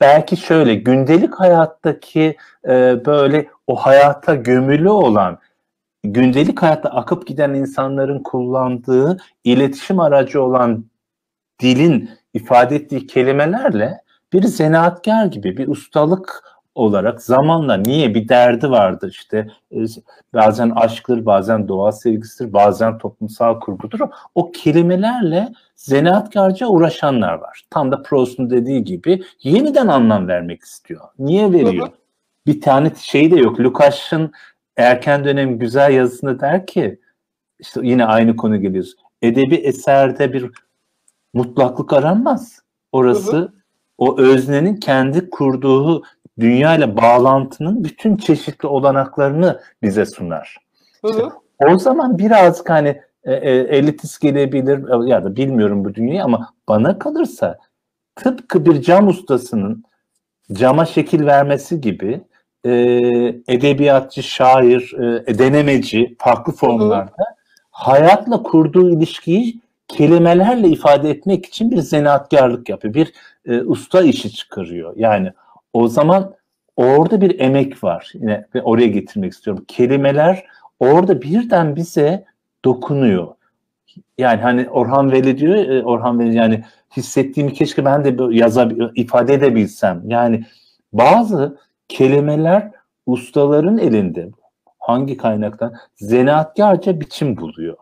[0.00, 2.36] belki şöyle gündelik hayattaki
[2.68, 5.38] e, böyle o hayata gömülü olan
[6.04, 10.84] gündelik hayatta akıp giden insanların kullandığı iletişim aracı olan
[11.60, 16.42] dilin ifade ettiği kelimelerle bir zanaatkar gibi bir ustalık
[16.74, 19.76] olarak zamanla niye bir derdi vardı işte e,
[20.34, 24.00] bazen aşktır bazen doğa sevgisidir bazen toplumsal kurgudur
[24.34, 27.62] o kelimelerle zanaatkarca uğraşanlar var.
[27.70, 31.00] Tam da Proust'un dediği gibi yeniden anlam vermek istiyor.
[31.18, 31.88] Niye veriyor?
[32.46, 33.60] Bir tane şey de yok.
[33.60, 34.32] Lukas'ın
[34.76, 37.00] erken dönem güzel yazısında der ki
[37.58, 38.94] işte yine aynı konu geliyoruz.
[39.22, 40.50] Edebi eserde bir
[41.34, 42.62] mutlaklık aranmaz.
[42.92, 43.52] Orası
[43.98, 46.02] o öznenin kendi kurduğu
[46.40, 50.56] dünya ile bağlantının bütün çeşitli olanaklarını bize sunar.
[51.04, 51.22] İşte
[51.68, 56.98] o zaman birazcık hani e, e, elitist gelebilir ya da bilmiyorum bu dünyayı ama bana
[56.98, 57.58] kalırsa
[58.16, 59.84] tıpkı bir cam ustasının
[60.52, 62.20] cama şekil vermesi gibi
[62.64, 62.70] e,
[63.48, 64.94] edebiyatçı, şair,
[65.26, 67.34] e, denemeci farklı formlarda hı hı.
[67.70, 72.94] hayatla kurduğu ilişkiyi kelimelerle ifade etmek için bir zanaatkarlık yapıyor.
[72.94, 73.12] Bir
[73.46, 74.92] e, usta işi çıkarıyor.
[74.96, 75.32] Yani
[75.72, 76.34] o zaman
[76.76, 78.12] orada bir emek var.
[78.14, 79.64] Yine oraya getirmek istiyorum.
[79.68, 80.44] Kelimeler
[80.80, 82.24] orada birden bize
[82.64, 83.28] dokunuyor.
[84.18, 86.64] Yani hani Orhan Veli diyor, e, Orhan Veli yani
[86.96, 90.02] hissettiğimi keşke ben de yaza ifade edebilsem.
[90.06, 90.44] Yani
[90.92, 91.58] bazı
[91.88, 92.70] kelimeler
[93.06, 94.28] ustaların elinde
[94.78, 97.76] hangi kaynaktan zanaatkarca biçim buluyor.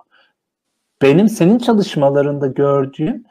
[1.03, 3.25] Benim senin çalışmalarında gördüğüm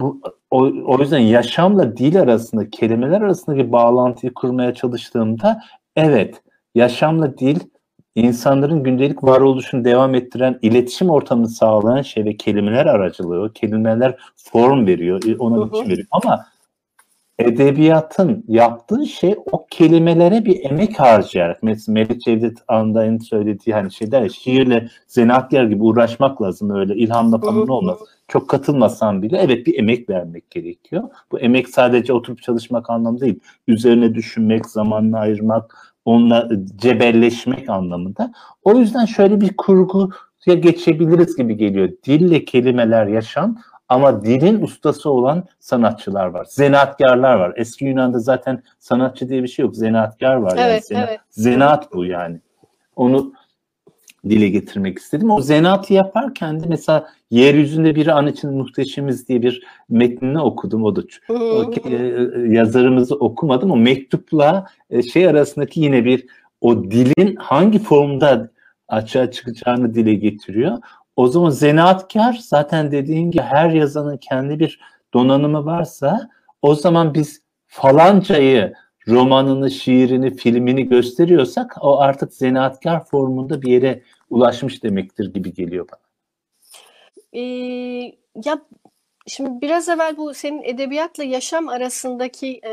[0.00, 0.20] bu
[0.50, 5.60] o, o yüzden yaşamla dil arasında kelimeler arasındaki bağlantıyı kurmaya çalıştığımda
[5.96, 6.42] evet
[6.74, 7.60] yaşamla dil
[8.14, 15.22] insanların gündelik varoluşunu devam ettiren iletişim ortamını sağlayan şey ve kelimeler aracılığı, kelimeler form veriyor,
[15.38, 16.06] ona biçim veriyor.
[16.10, 16.46] Ama
[17.38, 24.10] edebiyatın yaptığı şey o kelimelere bir emek harcayarak mesela Melih Cevdet Anday'ın söylediği hani şey
[24.10, 27.98] der ya şiirle zanaatkar gibi uğraşmak lazım öyle ilhamla falan olmaz.
[28.28, 31.02] Çok katılmasam bile evet bir emek vermek gerekiyor.
[31.32, 33.40] Bu emek sadece oturup çalışmak anlamı değil.
[33.68, 38.32] Üzerine düşünmek, zamanını ayırmak, onunla cebelleşmek anlamında.
[38.62, 40.08] O yüzden şöyle bir kurguya
[40.46, 41.88] geçebiliriz gibi geliyor.
[42.06, 43.58] Dille kelimeler yaşam
[43.88, 46.46] ama dilin ustası olan sanatçılar var.
[46.50, 47.52] Zanaatkarlar var.
[47.56, 49.76] Eski Yunan'da zaten sanatçı diye bir şey yok.
[49.76, 50.56] Zanaatkar var.
[50.60, 51.04] Evet, yani.
[51.08, 51.20] evet.
[51.30, 52.40] Zanaat bu yani.
[52.96, 53.32] Onu
[54.28, 55.30] dile getirmek istedim.
[55.30, 60.84] O zanaatı yaparken de mesela Yeryüzünde Bir An için Muhteşemiz diye bir metnini okudum.
[60.84, 61.96] O da o, e,
[62.48, 63.70] yazarımızı okumadım.
[63.70, 66.26] O mektupla e, şey arasındaki yine bir
[66.60, 68.50] o dilin hangi formda
[68.88, 70.78] açığa çıkacağını dile getiriyor.
[71.18, 74.80] O zaman zanaatkar zaten dediğin gibi her yazanın kendi bir
[75.14, 76.30] donanımı varsa
[76.62, 78.72] o zaman biz falancayı
[79.08, 86.00] romanını, şiirini, filmini gösteriyorsak o artık zanaatkar formunda bir yere ulaşmış demektir gibi geliyor bana.
[87.32, 87.42] Ee,
[88.44, 88.62] ya
[89.26, 92.72] şimdi biraz evvel bu senin edebiyatla yaşam arasındaki e,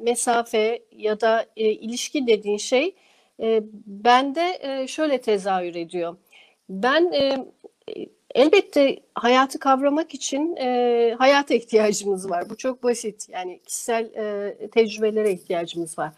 [0.00, 2.94] mesafe ya da e, ilişki dediğin şey
[3.42, 6.16] e, bende e, şöyle tezahür ediyor.
[6.68, 7.46] Ben e,
[8.34, 12.50] elbette hayatı kavramak için e, hayata ihtiyacımız var.
[12.50, 13.28] Bu çok basit.
[13.28, 16.12] Yani kişisel e, tecrübelere ihtiyacımız var.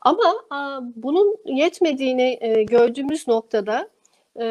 [0.00, 3.88] Ama a, bunun yetmediğini e, gördüğümüz noktada
[4.40, 4.46] e,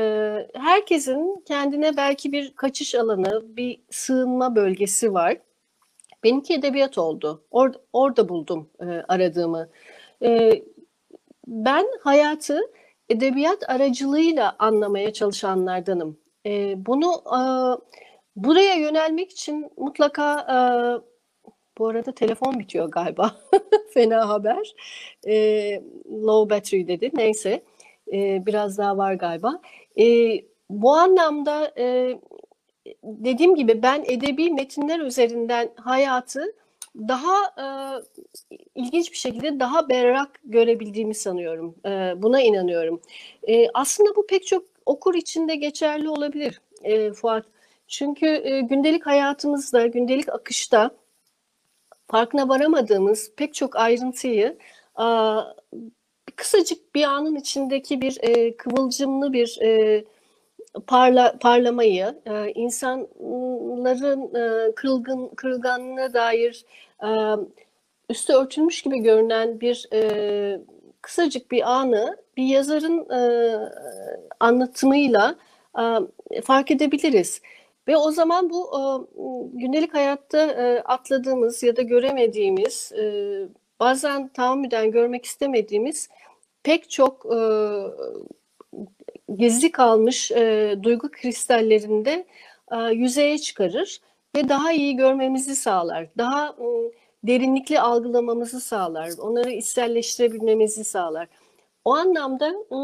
[0.54, 5.38] herkesin kendine belki bir kaçış alanı, bir sığınma bölgesi var.
[6.24, 7.44] Benimki edebiyat oldu.
[7.52, 9.70] Or, orada buldum e, aradığımı.
[10.24, 10.52] E,
[11.48, 12.62] ben hayatı
[13.10, 16.18] edebiyat aracılığıyla anlamaya çalışanlardanım.
[16.46, 17.40] E, bunu e,
[18.36, 20.58] buraya yönelmek için mutlaka e,
[21.78, 23.36] bu arada telefon bitiyor galiba.
[23.94, 24.74] Fena haber.
[25.28, 25.36] E,
[26.12, 27.12] low battery dedi.
[27.14, 27.64] Neyse.
[28.14, 29.62] E, biraz daha var galiba.
[30.00, 30.06] E,
[30.70, 32.18] bu anlamda e,
[33.04, 36.54] dediğim gibi ben edebi metinler üzerinden hayatı
[36.98, 37.68] daha e,
[38.76, 41.76] ilginç bir şekilde daha berrak görebildiğimi sanıyorum.
[41.86, 43.02] E, buna inanıyorum.
[43.48, 47.46] E, aslında bu pek çok okur için de geçerli olabilir e, Fuat.
[47.88, 50.92] Çünkü e, gündelik hayatımızda, gündelik akışta
[52.08, 54.58] farkına varamadığımız pek çok ayrıntıyı
[54.96, 55.44] a,
[56.36, 60.04] kısacık bir anın içindeki bir e, kıvılcımlı bir e,
[60.88, 66.66] parla, parlamayı, e, insanların e, kırılgın, kırılganlığına dair
[67.04, 67.10] e,
[68.10, 70.60] üstü örtülmüş gibi görünen bir e,
[71.04, 73.22] kısacık bir anı bir yazarın e,
[74.40, 75.36] anlatımıyla
[76.32, 77.42] e, fark edebiliriz.
[77.88, 78.82] Ve o zaman bu e,
[79.54, 83.04] gündelik hayatta e, atladığımız ya da göremediğimiz, e,
[83.80, 86.10] bazen tahammüden görmek istemediğimiz
[86.64, 87.40] pek çok e,
[89.38, 92.26] gizli kalmış e, duygu kristallerinde
[92.72, 94.00] e, yüzeye çıkarır
[94.36, 96.08] ve daha iyi görmemizi sağlar.
[96.18, 96.68] Daha e,
[97.24, 99.10] derinlikli algılamamızı sağlar.
[99.20, 101.28] Onları içselleştirebilmemizi sağlar.
[101.86, 102.78] O anlamda e,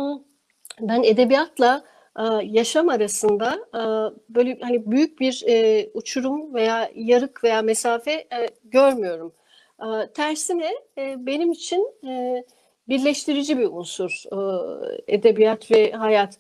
[0.79, 1.83] ben edebiyatla
[2.19, 3.81] e, yaşam arasında e,
[4.29, 9.33] böyle hani büyük bir e, uçurum veya yarık veya mesafe e, görmüyorum.
[10.13, 11.87] Tersine e, benim için
[12.89, 14.23] birleştirici bir unsur
[15.07, 16.39] edebiyat ve hayat.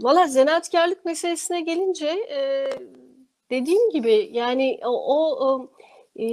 [0.00, 2.16] Valla zanaatkarlık meselesine gelince
[3.50, 5.70] dediğim gibi yani o, o
[6.18, 6.24] e,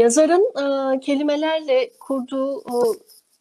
[0.00, 2.94] yazarın e, kelimelerle kurduğu o,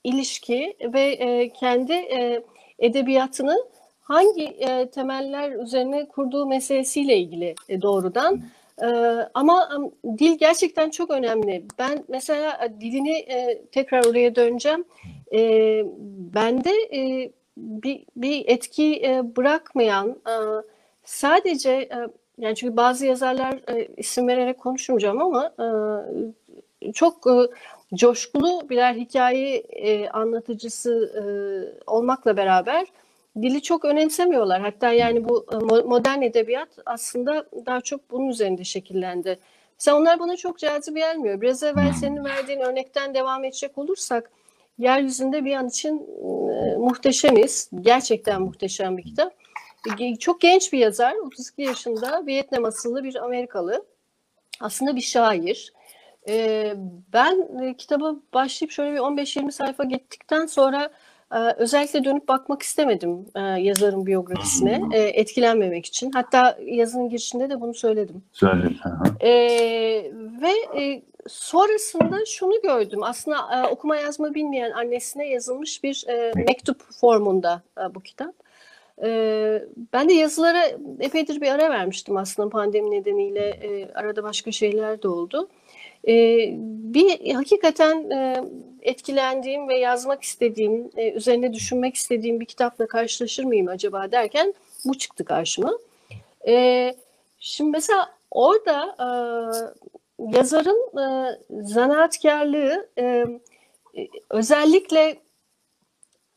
[0.03, 2.43] ilişki ve e, kendi e,
[2.79, 3.57] edebiyatını
[4.01, 8.41] hangi e, temeller üzerine kurduğu meselesiyle ilgili e, doğrudan
[8.81, 8.87] E,
[9.33, 9.69] ama
[10.17, 11.65] dil gerçekten çok önemli.
[11.79, 14.85] Ben mesela dilini e, tekrar oraya döneceğim.
[15.33, 15.39] E,
[16.33, 20.35] bende e, bir, bir etki e, bırakmayan e,
[21.03, 21.97] sadece e,
[22.37, 25.51] yani çünkü bazı yazarlar e, isim vererek konuşmayacağım ama
[26.81, 27.35] e, çok e,
[27.95, 31.23] coşkulu birer hikaye e, anlatıcısı e,
[31.91, 32.87] olmakla beraber
[33.41, 34.61] dili çok önemsemiyorlar.
[34.61, 39.39] Hatta yani bu e, modern edebiyat aslında daha çok bunun üzerinde şekillendi.
[39.79, 41.41] Mesela onlar bana çok cazip gelmiyor.
[41.41, 44.31] Biraz evvel senin verdiğin örnekten devam edecek olursak
[44.77, 46.07] yeryüzünde bir an için
[46.49, 47.69] e, muhteşemiz.
[47.81, 49.33] Gerçekten muhteşem bir kitap.
[50.19, 53.85] Çok genç bir yazar, 32 yaşında, Vietnam asıllı bir Amerikalı.
[54.59, 55.73] Aslında bir şair.
[57.13, 60.89] Ben e, kitaba başlayıp şöyle bir 15-20 sayfa gittikten sonra
[61.31, 66.11] e, özellikle dönüp bakmak istemedim e, yazarın biyografisine e, etkilenmemek için.
[66.11, 68.23] Hatta yazının girişinde de bunu söyledim.
[68.33, 68.77] Söyledim.
[69.19, 69.31] E,
[70.41, 73.03] ve e, sonrasında şunu gördüm.
[73.03, 78.46] Aslında e, okuma yazma bilmeyen annesine yazılmış bir e, mektup formunda e, bu kitap.
[79.93, 80.63] Ben de yazılara
[80.99, 83.59] epeydir bir ara vermiştim aslında pandemi nedeniyle.
[83.95, 85.49] Arada başka şeyler de oldu.
[86.93, 88.09] Bir hakikaten
[88.87, 94.53] etkilendiğim ve yazmak istediğim, e, üzerine düşünmek istediğim bir kitapla karşılaşır mıyım acaba derken
[94.85, 95.73] bu çıktı karşıma.
[97.39, 98.95] Şimdi mesela orada
[100.19, 102.89] yazarın e, zanaatkarlığı
[104.29, 105.17] özellikle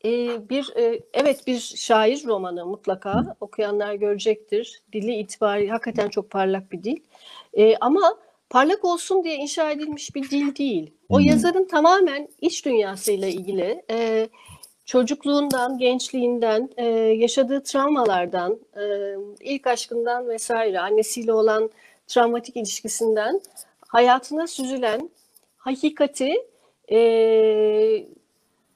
[0.05, 0.09] e,
[0.49, 4.81] bir e, evet bir şair romanı mutlaka okuyanlar görecektir.
[4.93, 6.97] Dili itibari hakikaten çok parlak bir dil.
[7.53, 8.17] E, ama
[8.49, 10.93] parlak olsun diye inşa edilmiş bir dil değil.
[11.09, 14.29] O yazarın tamamen iç dünyasıyla ilgili e,
[14.85, 21.69] çocukluğundan, gençliğinden, e, yaşadığı travmalardan, e, ilk aşkından vesaire, annesiyle olan
[22.07, 23.41] travmatik ilişkisinden
[23.87, 25.09] hayatına süzülen
[25.57, 26.33] hakikati
[26.91, 26.99] e,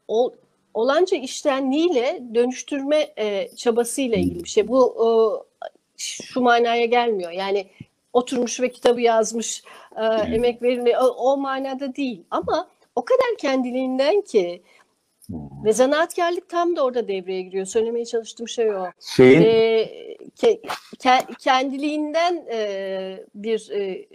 [0.08, 0.34] o,
[0.76, 4.68] olanca iştenliğiyle dönüştürme e, çabasıyla ilgili bir şey.
[4.68, 5.08] Bu e,
[5.98, 7.32] şu manaya gelmiyor.
[7.32, 7.68] Yani
[8.14, 9.64] oturmuş ve kitabı yazmış,
[9.98, 12.24] e, emek verilme o, o manada değil.
[12.32, 14.62] Ama o kadar kendiliğinden ki
[15.66, 17.66] ve zanaatkarlık tam da orada devreye giriyor.
[17.66, 18.86] Söylemeye çalıştığım şey o.
[19.00, 19.42] Şeyin...
[19.42, 20.62] Ee, ke,
[21.00, 24.06] ke, kendiliğinden e, bir e,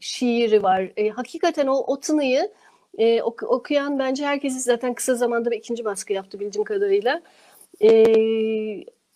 [0.00, 0.92] şiiri var.
[0.96, 2.50] E, hakikaten o, o tınıyı
[2.98, 7.20] e, ok, okuyan bence herkesi zaten kısa zamanda bir ikinci baskı yaptı bildiğim kadarıyla.
[7.82, 8.04] E,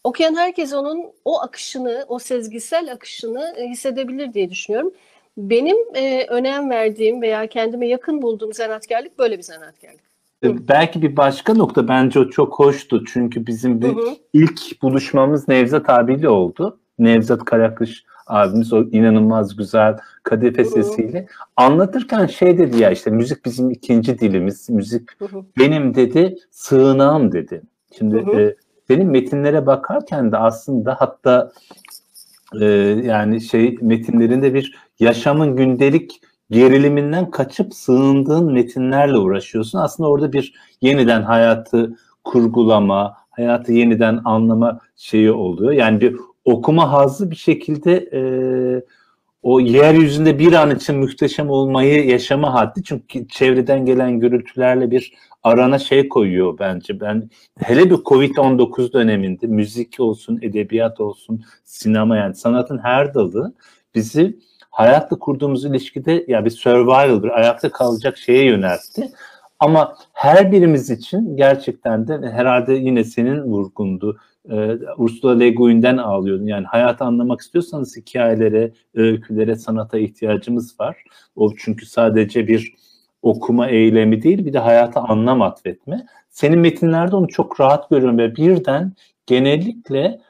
[0.05, 4.93] okuyan herkes onun o akışını, o sezgisel akışını e, hissedebilir diye düşünüyorum.
[5.37, 10.09] Benim e, önem verdiğim veya kendime yakın bulduğum sanatkarlık böyle bir sanatkarlık.
[10.45, 13.05] E, belki bir başka nokta bence o çok hoştu.
[13.05, 14.17] Çünkü bizim bir hı hı.
[14.33, 16.79] ilk buluşmamız Nevzat abiyle oldu.
[16.99, 21.27] Nevzat Karakış abimiz o inanılmaz güzel kadife sesiyle
[21.57, 24.71] anlatırken şey dedi ya işte müzik bizim ikinci dilimiz.
[24.71, 25.09] Müzik
[25.59, 27.63] benim dedi sığınağım dedi.
[27.99, 28.57] Şimdi e,
[28.89, 31.53] benim metinlere bakarken de aslında hatta
[32.61, 32.67] e,
[33.05, 36.21] yani şey metinlerinde bir yaşamın gündelik
[36.51, 39.79] geriliminden kaçıp sığındığın metinlerle uğraşıyorsun.
[39.79, 45.73] Aslında orada bir yeniden hayatı kurgulama, hayatı yeniden anlama şeyi oluyor.
[45.73, 46.17] Yani bir
[46.53, 48.21] okuma hazzı bir şekilde e,
[49.43, 52.83] o yeryüzünde bir an için muhteşem olmayı yaşama haddi.
[52.85, 57.01] Çünkü çevreden gelen gürültülerle bir arana şey koyuyor bence.
[57.01, 63.55] Ben hele bir Covid-19 döneminde müzik olsun, edebiyat olsun, sinema yani sanatın her dalı
[63.95, 64.39] bizi
[64.71, 69.11] hayatla kurduğumuz ilişkide ya bir survival, bir ayakta kalacak şeye yöneltti.
[69.61, 74.19] Ama her birimiz için gerçekten de herhalde yine senin vurgundu.
[74.51, 76.47] Ee, Ursula Le Guin'den ağlıyordun.
[76.47, 81.05] Yani hayatı anlamak istiyorsanız hikayelere, öykülere, sanata ihtiyacımız var.
[81.37, 82.75] O çünkü sadece bir
[83.23, 86.07] okuma eylemi değil bir de hayata anlam atfetme.
[86.31, 88.93] Senin metinlerde onu çok rahat görüyorum ve birden
[89.27, 90.21] genellikle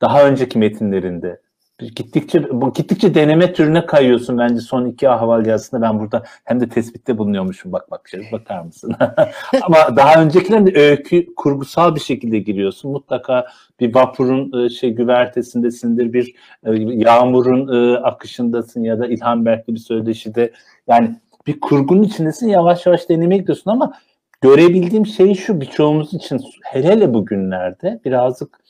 [0.00, 1.40] daha önceki metinlerinde
[1.78, 2.42] gittikçe
[2.74, 4.60] gittikçe deneme türüne kayıyorsun bence.
[4.60, 7.72] Son iki ahval yazısında ben burada hem de tespitte bulunuyormuşum.
[7.72, 8.96] Bak bak şey bakar mısın?
[9.62, 12.90] Ama daha öncekilerinde öykü kurgusal bir şekilde giriyorsun.
[12.90, 13.46] Mutlaka
[13.80, 19.80] bir vapurun e, şey güvertesindesindir bir e, yağmurun e, akışındasın ya da İlhan Berk'li bir
[19.80, 20.52] söyleşide
[20.88, 21.16] yani
[21.46, 23.92] bir kurgunun içindesin yavaş yavaş denemeye gidiyorsun ama
[24.40, 28.60] görebildiğim şey şu birçoğumuz için hele hele bugünlerde birazcık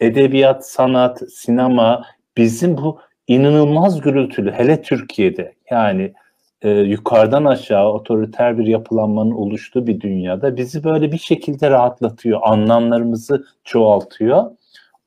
[0.00, 2.04] edebiyat, sanat, sinema
[2.36, 6.12] bizim bu inanılmaz gürültülü hele Türkiye'de yani
[6.62, 12.40] e, yukarıdan aşağı otoriter bir yapılanmanın oluştuğu bir dünyada bizi böyle bir şekilde rahatlatıyor.
[12.42, 14.50] Anlamlarımızı çoğaltıyor.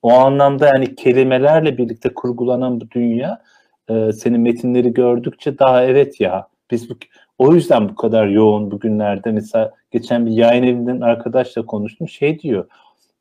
[0.02, 3.42] O anlamda yani kelimelerle birlikte kurgulanan bu dünya
[3.90, 6.94] e, senin metinleri gördükçe daha evet ya biz bu,
[7.38, 12.66] o yüzden bu kadar yoğun bugünlerde mesela geçen bir yayın evinden arkadaşla konuştum şey diyor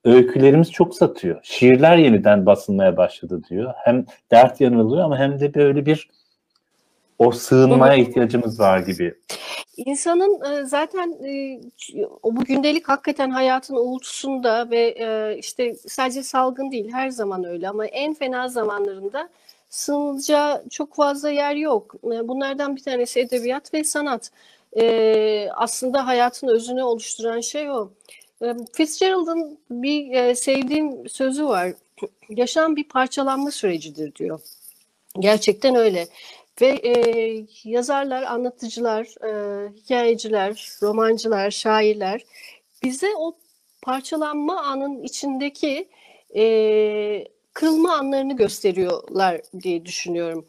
[0.06, 1.40] öykülerimiz çok satıyor.
[1.44, 3.74] Şiirler yeniden basılmaya başladı diyor.
[3.78, 6.10] Hem dert yanılıyor ama hem de böyle bir
[7.20, 9.16] o sığınmaya ihtiyacımız var gibi.
[9.78, 11.60] İnsanın e, zaten e,
[12.24, 17.70] o bu gündelik hakikaten hayatın uğultusunda ve e, işte sadece salgın değil her zaman öyle
[17.70, 19.30] ama en fena zamanlarında
[19.70, 21.96] sığınacağı çok fazla yer yok.
[22.04, 24.32] Bunlardan bir tanesi edebiyat ve sanat.
[25.56, 27.90] Aslında hayatın özünü oluşturan şey o.
[28.74, 31.74] Fitzgerald'ın bir sevdiğim sözü var.
[32.30, 34.40] Yaşam bir parçalanma sürecidir diyor.
[35.20, 36.08] Gerçekten öyle.
[36.62, 42.26] Ve e, yazarlar, anlatıcılar, e, hikayeciler, romancılar, şairler
[42.84, 43.38] bize o
[43.82, 45.88] parçalanma anın içindeki
[46.36, 50.46] e, kırılma anlarını gösteriyorlar diye düşünüyorum.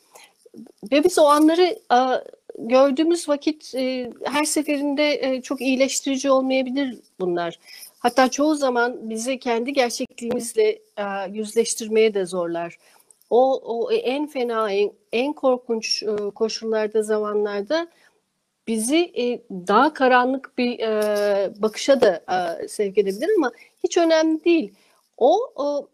[0.93, 1.79] Ve biz o anları
[2.59, 7.59] gördüğümüz vakit e, her seferinde e, çok iyileştirici olmayabilir bunlar.
[7.99, 12.79] Hatta çoğu zaman bizi kendi gerçekliğimizle e, yüzleştirmeye de zorlar
[13.31, 17.89] o, o en fena, en, en korkunç e, koşullarda, zamanlarda
[18.67, 22.25] bizi e, daha karanlık bir e, bakışa da
[22.63, 23.53] e, sevk edebilir ama
[23.85, 24.75] hiç önemli değil.
[25.17, 25.89] O, o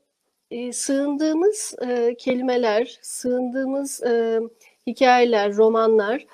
[0.51, 4.41] e, sığındığımız e, kelimeler, sığındığımız e,
[4.87, 6.27] hikayeler, romanlar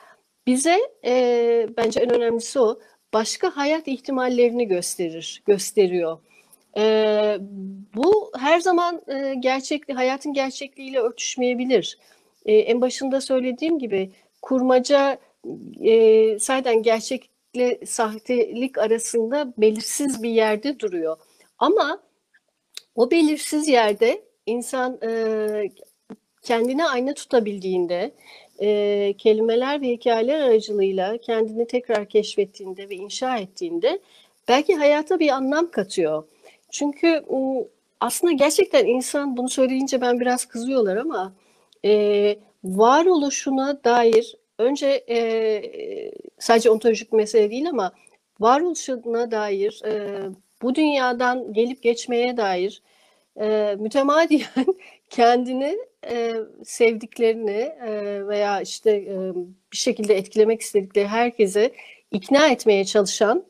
[0.48, 2.80] bize e, bence en önemlisi o
[3.14, 6.18] başka hayat ihtimallerini gösterir, gösteriyor.
[6.76, 6.82] E,
[7.94, 11.98] bu her zaman e, gerçekli hayatın gerçekliğiyle örtüşmeyebilir.
[12.46, 14.10] E, en başında söylediğim gibi
[14.42, 15.18] kurmaca
[15.84, 21.16] e, sayeden gerçekle sahtelik arasında belirsiz bir yerde duruyor.
[21.58, 22.02] Ama
[22.94, 25.70] o belirsiz yerde insan e,
[26.42, 28.14] kendine ayna tutabildiğinde,
[28.60, 33.98] e, kelimeler ve hikayeler aracılığıyla kendini tekrar keşfettiğinde ve inşa ettiğinde
[34.48, 36.24] belki hayata bir anlam katıyor.
[36.70, 37.24] Çünkü
[38.00, 41.32] aslında gerçekten insan bunu söyleyince ben biraz kızıyorlar ama
[41.84, 45.62] e, varoluşuna dair önce e,
[46.38, 47.92] sadece ontolojik mesele değil ama
[48.40, 50.22] varoluşuna dair e,
[50.62, 52.82] bu dünyadan gelip geçmeye dair
[53.40, 54.66] e, mütemadiyen
[55.10, 56.34] kendini e,
[56.64, 59.34] sevdiklerini e, veya işte e,
[59.72, 61.72] bir şekilde etkilemek istedikleri herkese
[62.10, 63.44] ikna etmeye çalışan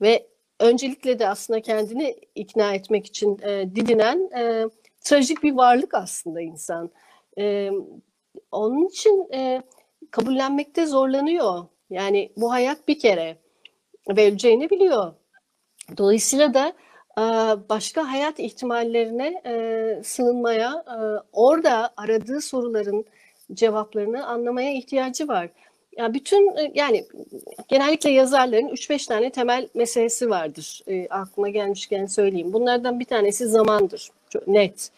[0.00, 0.26] ve
[0.60, 4.68] öncelikle de aslında kendini ikna etmek için e, didinen e,
[5.00, 6.90] trajik bir varlık aslında insan.
[7.38, 7.70] E,
[8.52, 9.62] onun için e,
[10.10, 11.64] kabullenmekte zorlanıyor.
[11.90, 13.38] Yani bu hayat bir kere
[14.08, 15.12] ve öleceğini biliyor.
[15.96, 16.72] Dolayısıyla da
[17.68, 20.98] başka hayat ihtimallerine e, sığınmaya, e,
[21.32, 23.04] orada aradığı soruların
[23.54, 25.48] cevaplarını anlamaya ihtiyacı var.
[25.96, 27.04] Yani bütün e, yani
[27.68, 30.82] genellikle yazarların 3-5 tane temel meselesi vardır.
[30.88, 32.52] E, aklıma gelmişken söyleyeyim.
[32.52, 34.08] Bunlardan bir tanesi zamandır.
[34.30, 34.90] Çok net.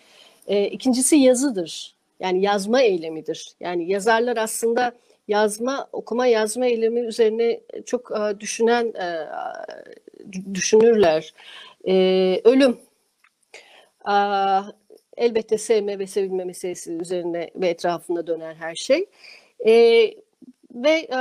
[0.47, 1.95] E, ikincisi yazıdır.
[2.21, 3.53] Yani yazma eylemidir.
[3.61, 4.93] Yani yazarlar aslında
[5.29, 9.27] yazma, okuma yazma eylemi üzerine çok e, düşünen e,
[10.55, 11.35] düşünürler.
[11.89, 12.79] E, ölüm.
[14.09, 14.15] E,
[15.17, 19.07] elbette sevme ve sevilme meselesi üzerine ve etrafında döner her şey.
[19.67, 19.73] E,
[20.75, 21.19] ve e,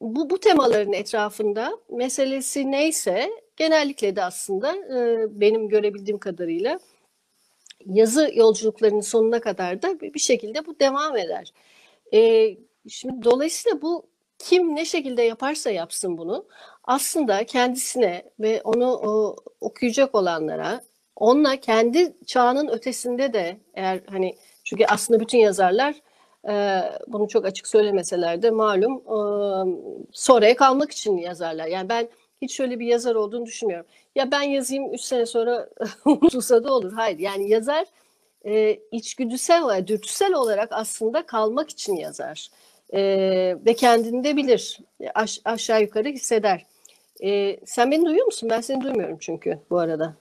[0.00, 6.78] bu, bu temaların etrafında meselesi neyse genellikle de aslında e, benim görebildiğim kadarıyla
[7.86, 11.52] yazı yolculuklarının sonuna kadar da bir şekilde bu devam eder.
[12.14, 12.50] E,
[12.88, 14.06] şimdi dolayısıyla bu
[14.38, 16.46] kim ne şekilde yaparsa yapsın bunu
[16.86, 20.80] aslında kendisine ve onu o, okuyacak olanlara
[21.16, 25.94] onunla kendi çağının ötesinde de eğer hani çünkü aslında bütün yazarlar
[26.48, 29.18] e, bunu çok açık söylemeseler de malum e,
[30.12, 31.66] sonraya kalmak için yazarlar.
[31.66, 32.08] Yani ben
[32.42, 33.86] hiç şöyle bir yazar olduğunu düşünmüyorum.
[34.14, 35.68] Ya ben yazayım 3 sene sonra
[36.04, 36.92] unutulsa da olur.
[36.92, 37.86] Hayır yani yazar
[38.46, 42.48] e, içgüdüsel olarak, dürtüsel olarak aslında kalmak için yazar.
[42.94, 43.00] E,
[43.66, 44.78] ve kendini de bilir.
[45.14, 46.66] Aş, aşağı yukarı hisseder.
[47.22, 48.50] E, sen beni duyuyor musun?
[48.50, 50.14] Ben seni duymuyorum çünkü bu arada.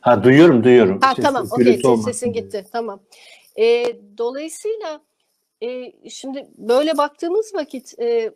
[0.00, 1.00] Ha duyuyorum duyuyorum.
[1.00, 3.00] Ha, tamam okey sesin, sesin gitti tamam.
[3.58, 3.86] E,
[4.18, 5.00] dolayısıyla
[5.62, 8.30] e, şimdi böyle baktığımız vakit e,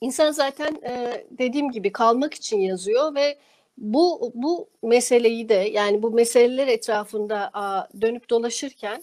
[0.00, 3.38] insan zaten e, dediğim gibi kalmak için yazıyor ve
[3.78, 9.02] bu bu meseleyi de yani bu meseleler etrafında a, dönüp dolaşırken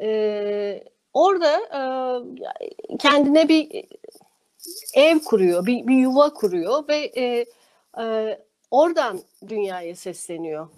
[0.00, 1.82] e, orada e,
[2.98, 3.84] kendine bir
[4.94, 7.46] ev kuruyor, bir, bir yuva kuruyor ve e,
[7.98, 8.38] e,
[8.70, 10.68] oradan dünyaya sesleniyor.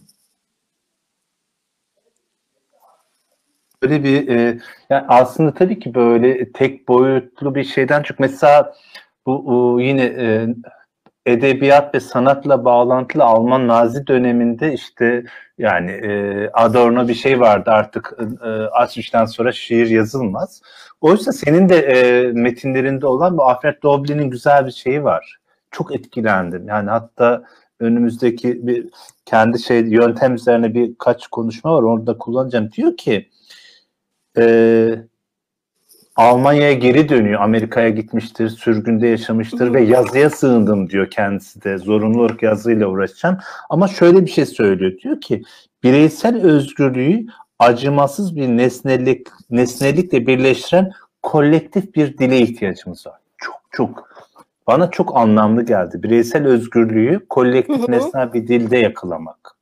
[3.82, 4.58] böyle bir e,
[4.90, 8.74] yani aslında tabii ki böyle tek boyutlu bir şeyden çok mesela
[9.26, 10.46] bu o, yine e,
[11.26, 15.24] edebiyat ve sanatla bağlantılı Alman Nazi döneminde işte
[15.58, 18.12] yani e, Adorno bir şey vardı artık
[18.44, 20.62] e, Auschwitz'ten sonra şiir yazılmaz.
[21.00, 25.41] Oysa senin de e, metinlerinde olan bu Alfred Doblin'in güzel bir şeyi var.
[25.72, 26.68] Çok etkilendim.
[26.68, 27.44] Yani hatta
[27.80, 28.86] önümüzdeki bir
[29.24, 31.82] kendi şey yöntem üzerine birkaç konuşma var.
[31.82, 32.72] Orada kullanacağım.
[32.72, 33.28] Diyor ki
[34.38, 35.04] e,
[36.16, 37.40] Almanya'ya geri dönüyor.
[37.40, 41.78] Amerika'ya gitmiştir, sürgünde yaşamıştır ve yazıya sığındım diyor kendisi de.
[41.78, 43.38] Zorunlu olarak yazıyla uğraşacağım.
[43.70, 44.98] Ama şöyle bir şey söylüyor.
[44.98, 45.42] Diyor ki
[45.82, 47.26] bireysel özgürlüğü
[47.58, 50.92] acımasız bir nesnelik nesnelikle birleştiren
[51.22, 53.18] kolektif bir dile ihtiyacımız var.
[53.38, 54.11] Çok çok
[54.66, 56.02] bana çok anlamlı geldi.
[56.02, 59.56] Bireysel özgürlüğü kolektif nesnel bir dilde yakalamak.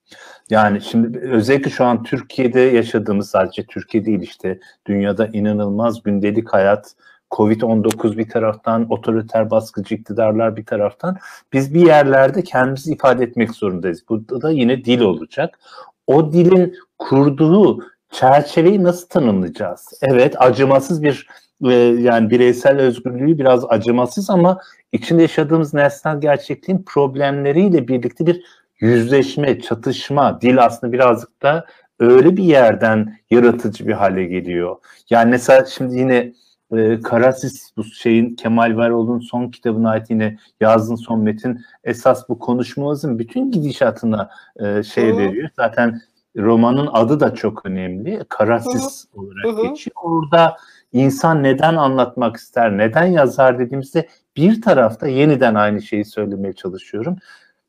[0.50, 6.94] Yani şimdi özellikle şu an Türkiye'de yaşadığımız sadece Türkiye değil işte dünyada inanılmaz gündelik hayat,
[7.30, 11.16] Covid-19 bir taraftan, otoriter baskıcı iktidarlar bir taraftan
[11.52, 14.02] biz bir yerlerde kendimizi ifade etmek zorundayız.
[14.08, 15.58] Burada da yine dil olacak.
[16.06, 17.80] O dilin kurduğu
[18.10, 19.88] çerçeveyi nasıl tanımlayacağız?
[20.02, 21.26] Evet acımasız bir
[21.64, 24.58] e, yani bireysel özgürlüğü biraz acımasız ama
[24.92, 28.44] içinde yaşadığımız nesnel gerçekliğin problemleriyle birlikte bir
[28.80, 31.66] yüzleşme, çatışma, dil aslında birazcık da
[32.00, 34.76] öyle bir yerden yaratıcı bir hale geliyor.
[35.10, 36.32] Yani mesela şimdi yine
[36.76, 42.38] e, Karasis bu şeyin Kemal Varol'un son kitabına ait yine yazdığın son metin esas bu
[42.38, 45.18] konuşmamızın bütün gidişatına e, şey Hı.
[45.18, 45.48] veriyor.
[45.56, 46.00] Zaten
[46.36, 48.24] romanın adı da çok önemli.
[48.28, 49.20] Karasis Hı.
[49.20, 49.68] olarak Hı.
[49.68, 49.94] geçiyor.
[50.02, 50.56] Orada
[50.92, 57.16] insan neden anlatmak ister, neden yazar dediğimizde bir tarafta yeniden aynı şeyi söylemeye çalışıyorum.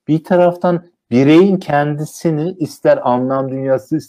[0.07, 3.99] Bir taraftan bireyin kendisini ister anlam dünyası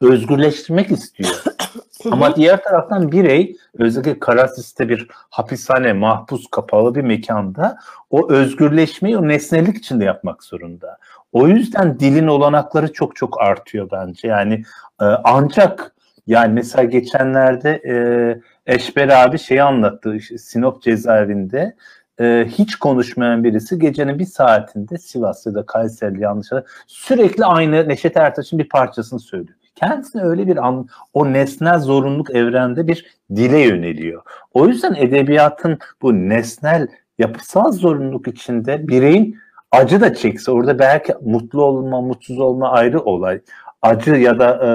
[0.00, 1.42] özgürleştirmek istiyor.
[2.10, 7.78] Ama diğer taraftan birey özellikle Karasis'te bir hapishane, mahpus, kapalı bir mekanda
[8.10, 10.98] o özgürleşmeyi o nesnelik içinde yapmak zorunda.
[11.32, 14.28] O yüzden dilin olanakları çok çok artıyor bence.
[14.28, 14.54] Yani
[15.00, 15.94] e, ancak
[16.28, 21.76] yani mesela geçenlerde e, Eşber abi şeyi anlattı Sinop cezaevinde
[22.20, 26.48] e, hiç konuşmayan birisi gecenin bir saatinde Sivas ya da Kayseri yanlış
[26.86, 29.58] sürekli aynı Neşet Ertaş'ın bir parçasını söylüyor.
[29.74, 33.06] Kendisine öyle bir an, o nesnel zorunluluk evrende bir
[33.36, 34.22] dile yöneliyor.
[34.54, 39.38] O yüzden edebiyatın bu nesnel yapısal zorunluluk içinde bireyin
[39.72, 43.40] acı da çekse orada belki mutlu olma, mutsuz olma ayrı olay.
[43.82, 44.70] Acı ya da e,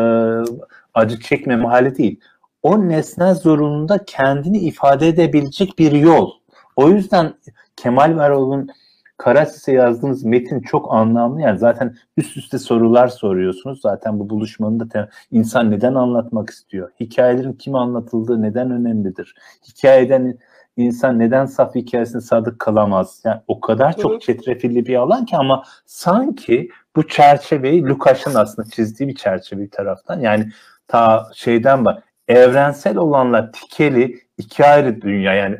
[0.93, 2.19] acı çekmeme hali değil.
[2.63, 6.31] O nesnel zorunluluğunda kendini ifade edebilecek bir yol
[6.75, 7.33] o yüzden
[7.75, 8.69] Kemal Varol'un
[9.17, 11.41] Karasis'e yazdığınız metin çok anlamlı.
[11.41, 13.81] Yani zaten üst üste sorular soruyorsunuz.
[13.81, 16.91] Zaten bu buluşmanın da insan neden anlatmak istiyor?
[16.99, 19.35] Hikayelerin kime anlatıldığı neden önemlidir?
[19.67, 20.37] Hikayeden
[20.77, 23.21] insan neden saf hikayesine sadık kalamaz?
[23.25, 29.09] Yani o kadar çok çetrefilli bir alan ki ama sanki bu çerçeveyi Lukas'ın aslında çizdiği
[29.09, 30.19] bir çerçeve bir taraftan.
[30.19, 30.49] Yani
[30.93, 35.57] ta şeyden bak evrensel olanla tikeli iki ayrı dünya yani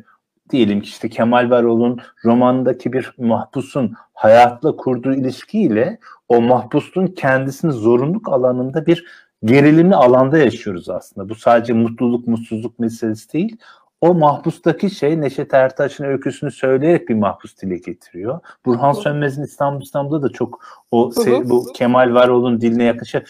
[0.49, 8.29] diyelim ki işte Kemal Varol'un romandaki bir mahpusun hayatla kurduğu ilişkiyle o mahpusun kendisini zorunluluk
[8.29, 9.05] alanında bir
[9.45, 11.29] gerilimli alanda yaşıyoruz aslında.
[11.29, 13.57] Bu sadece mutluluk mutsuzluk meselesi değil.
[14.01, 18.39] O mahpustaki şey Neşet Ertaş'ın öyküsünü söyleyerek bir mahpus dile getiriyor.
[18.65, 20.59] Burhan Sönmez'in İstanbul İstanbul'da da çok
[20.91, 21.11] o
[21.43, 23.23] bu Kemal Varol'un diline yakışır.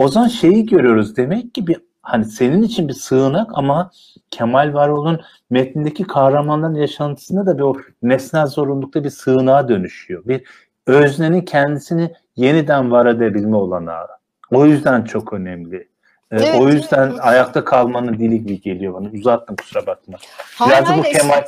[0.00, 3.90] O zaman şeyi görüyoruz demek ki bir hani senin için bir sığınak ama
[4.30, 5.20] Kemal Varol'un
[5.50, 10.24] metnindeki kahramanların yaşantısında da bir o nesnel zorunlulukta bir sığınağa dönüşüyor.
[10.24, 10.42] Bir
[10.86, 14.06] öznenin kendisini yeniden var edebilme olanağı.
[14.50, 15.76] O yüzden çok önemli.
[15.76, 17.20] Ee, evet, o yüzden evet.
[17.22, 19.08] ayakta kalmanın dili gibi geliyor bana.
[19.10, 20.18] Uzattım kusura bakma.
[20.66, 21.42] Biraz bu Kemal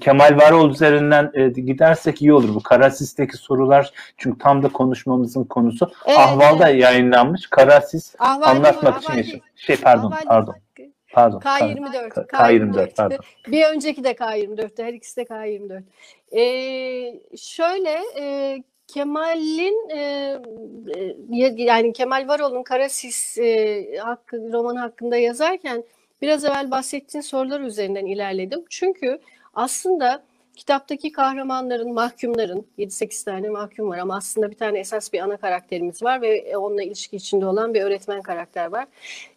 [0.00, 2.54] Kemal Varol üzerinden e, gidersek iyi olur.
[2.54, 5.90] Bu Karasis'teki sorular çünkü tam da konuşmamızın konusu.
[6.06, 6.82] Evet, Ahval'da evet.
[6.82, 7.46] yayınlanmış.
[7.46, 9.40] Karasis Ahval anlatmak için yaşıyor.
[9.56, 10.54] Şey pardon Ahval pardon.
[11.12, 11.38] Pardon.
[11.38, 12.08] K24.
[12.08, 13.18] K- K24 pardon.
[13.48, 14.82] Bir önceki de K24'tü.
[14.82, 15.82] Her ikisi de K24.
[16.32, 18.56] Ee, şöyle e,
[18.86, 19.98] Kemal'in e,
[21.34, 25.84] e yani Kemal Varol'un Karasis e, hakkı, romanı hakkında yazarken
[26.22, 28.64] biraz evvel bahsettiğin sorular üzerinden ilerledim.
[28.70, 29.20] Çünkü
[29.62, 30.22] aslında
[30.56, 36.02] kitaptaki kahramanların, mahkumların, 7-8 tane mahkum var ama aslında bir tane esas bir ana karakterimiz
[36.02, 38.86] var ve onunla ilişki içinde olan bir öğretmen karakter var.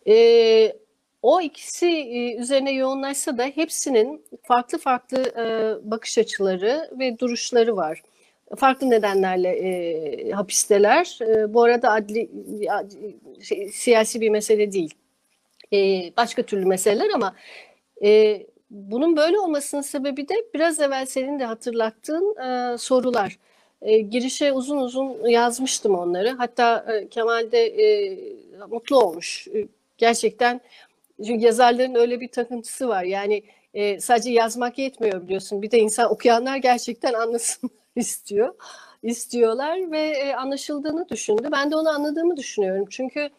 [0.07, 0.75] Ee,
[1.21, 5.45] o ikisi e, üzerine yoğunlaşsa da hepsinin farklı farklı e,
[5.91, 8.01] bakış açıları ve duruşları var.
[8.57, 11.19] Farklı nedenlerle e, hapisteler.
[11.21, 12.29] E, bu arada adli
[13.41, 14.93] şey, siyasi bir mesele değil.
[15.73, 15.77] E,
[16.17, 17.35] başka türlü meseleler ama
[18.03, 18.41] e,
[18.73, 23.37] bunun böyle olmasının sebebi de biraz evvel senin de hatırlattığın e, sorular.
[23.81, 26.29] E, girişe uzun uzun yazmıştım onları.
[26.29, 28.17] Hatta e, Kemal de e,
[28.69, 29.47] mutlu olmuş.
[29.47, 29.67] E,
[29.97, 30.61] gerçekten
[31.25, 33.03] çünkü yazarların öyle bir takıntısı var.
[33.03, 33.43] Yani
[33.73, 35.61] e, sadece yazmak yetmiyor biliyorsun.
[35.61, 38.53] Bir de insan okuyanlar gerçekten anlasın istiyor.
[39.03, 41.49] istiyorlar ve e, anlaşıldığını düşündü.
[41.51, 42.85] Ben de onu anladığımı düşünüyorum.
[42.89, 43.29] Çünkü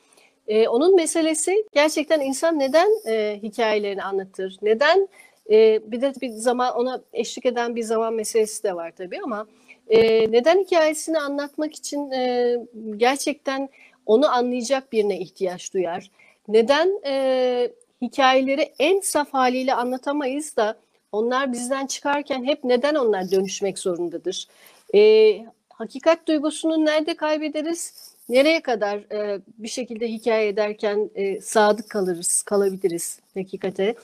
[0.48, 4.58] e, onun meselesi gerçekten insan neden e, hikayelerini anlatır?
[4.62, 5.08] Neden
[5.50, 9.46] e, bir de bir zaman ona eşlik eden bir zaman meselesi de var tabii ama
[9.88, 12.56] e, neden hikayesini anlatmak için e,
[12.96, 13.68] gerçekten
[14.06, 16.10] onu anlayacak birine ihtiyaç duyar?
[16.48, 17.72] Neden e,
[18.02, 20.76] hikayeleri en saf haliyle anlatamayız da
[21.12, 24.48] onlar bizden çıkarken hep neden onlar dönüşmek zorundadır?
[24.94, 28.13] E, hakikat duygusunu nerede kaybederiz?
[28.28, 33.94] Nereye kadar e, bir şekilde hikaye ederken e, sadık kalırız, kalabiliriz hakikate?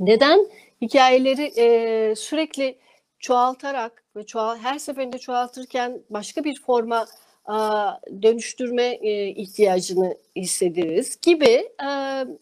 [0.00, 0.46] Neden
[0.82, 2.78] hikayeleri e, sürekli
[3.18, 7.06] çoğaltarak ve çoğal, her seferinde çoğaltırken başka bir forma
[7.44, 11.90] a, dönüştürme e, ihtiyacını hissederiz gibi e,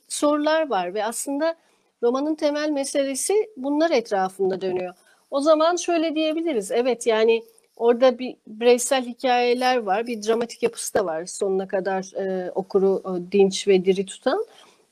[0.08, 1.56] sorular var ve aslında
[2.02, 4.94] romanın temel meselesi bunlar etrafında dönüyor.
[5.30, 7.42] O zaman şöyle diyebiliriz, evet yani
[7.80, 13.32] orada bir bireysel hikayeler var, bir dramatik yapısı da var sonuna kadar e, okuru e,
[13.32, 14.46] dinç ve diri tutan.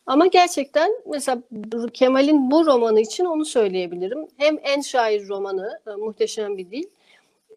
[0.06, 1.42] Ama gerçekten mesela
[1.92, 4.28] Kemal'in bu romanı için onu söyleyebilirim.
[4.36, 6.84] Hem en şair romanı, e, muhteşem bir dil.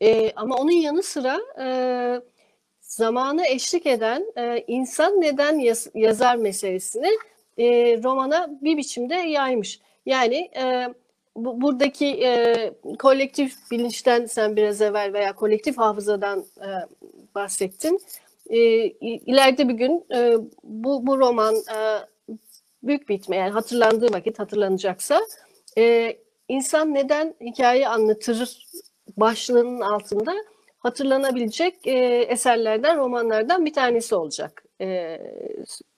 [0.01, 1.65] E, ama onun yanı sıra e,
[2.81, 7.11] zamanı eşlik eden e, insan neden yaz, yazar meselesini
[7.57, 7.65] e,
[8.03, 9.79] romana bir biçimde yaymış.
[10.05, 10.93] Yani e,
[11.35, 16.69] bu, buradaki e, kolektif bilinçten sen biraz evvel veya kolektif hafızadan e,
[17.35, 17.99] bahsettin.
[18.49, 18.59] E,
[19.01, 21.77] ileride bir gün e, bu, bu roman e,
[22.83, 25.21] büyük bir ihtimal yani hatırlandığı vakit hatırlanacaksa
[25.77, 26.17] e,
[26.47, 28.67] insan neden hikaye anlatır
[29.17, 30.33] başlığının altında
[30.79, 31.91] hatırlanabilecek e,
[32.29, 34.63] eserlerden, romanlardan bir tanesi olacak.
[34.81, 35.19] E,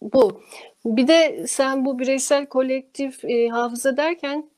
[0.02, 0.42] bu.
[0.86, 4.50] Bir de sen bu bireysel kolektif e, hafıza derken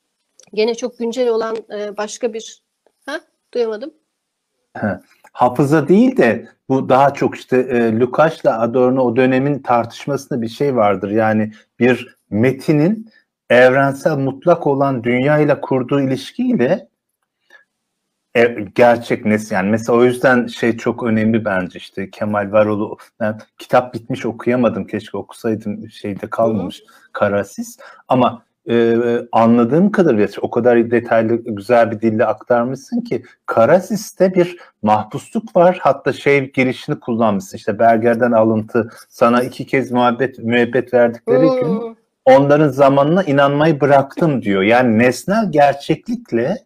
[0.55, 2.63] gene çok güncel olan e, başka bir
[3.05, 3.19] ha
[3.53, 3.93] duyamadım.
[5.31, 10.75] Hafıza değil de bu daha çok işte e, Lukas'la Adorno o dönemin tartışmasında bir şey
[10.75, 11.09] vardır.
[11.09, 13.11] Yani bir metinin
[13.49, 16.87] evrensel mutlak olan dünya ile kurduğu ilişkiyle
[18.35, 23.39] e, gerçek nesne yani mesela o yüzden şey çok önemli bence işte Kemal Varol'u ben
[23.57, 26.83] kitap bitmiş okuyamadım keşke okusaydım şeyde kalmamış
[27.13, 27.77] Karasis
[28.07, 28.97] ama e,
[29.31, 35.77] anladığım kadarıyla o kadar detaylı güzel bir dille aktarmışsın ki Karasis'te bir mahpusluk var.
[35.81, 37.57] Hatta şey girişini kullanmışsın.
[37.57, 41.59] İşte Berger'den alıntı sana iki kez muhabbet müebbet verdikleri hmm.
[41.59, 44.61] gün onların zamanına inanmayı bıraktım diyor.
[44.61, 46.57] Yani nesnel gerçeklikle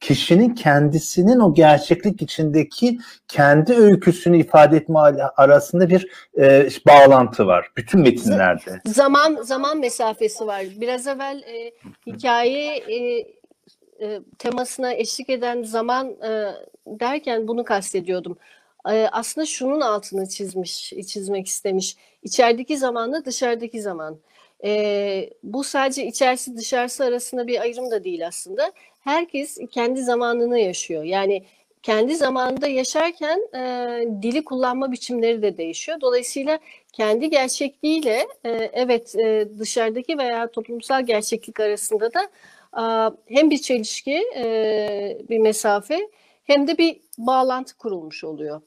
[0.00, 4.98] kişinin kendisinin o gerçeklik içindeki kendi öyküsünü ifade etme
[5.36, 8.80] arasında bir e, bağlantı var bütün metinlerde.
[8.86, 10.64] Zaman zaman mesafesi var.
[10.76, 11.72] Biraz evvel e,
[12.06, 13.26] hikaye e,
[14.00, 16.52] e, temasına eşlik eden zaman e,
[16.86, 18.38] derken bunu kastediyordum.
[18.90, 21.96] E, aslında şunun altını çizmiş, çizmek istemiş.
[22.22, 24.18] İçerideki zamanla dışarıdaki zaman.
[24.64, 28.72] E, bu sadece içerisi dışarısı arasında bir ayrım da değil aslında
[29.08, 31.04] herkes kendi zamanını yaşıyor.
[31.04, 31.42] Yani
[31.82, 33.62] kendi zamanında yaşarken e,
[34.22, 36.00] dili kullanma biçimleri de değişiyor.
[36.00, 36.58] Dolayısıyla
[36.92, 42.22] kendi gerçekliğiyle e, evet e, dışarıdaki veya toplumsal gerçeklik arasında da
[42.76, 42.84] e,
[43.34, 46.08] hem bir çelişki, e, bir mesafe
[46.44, 48.60] hem de bir bağlantı kurulmuş oluyor.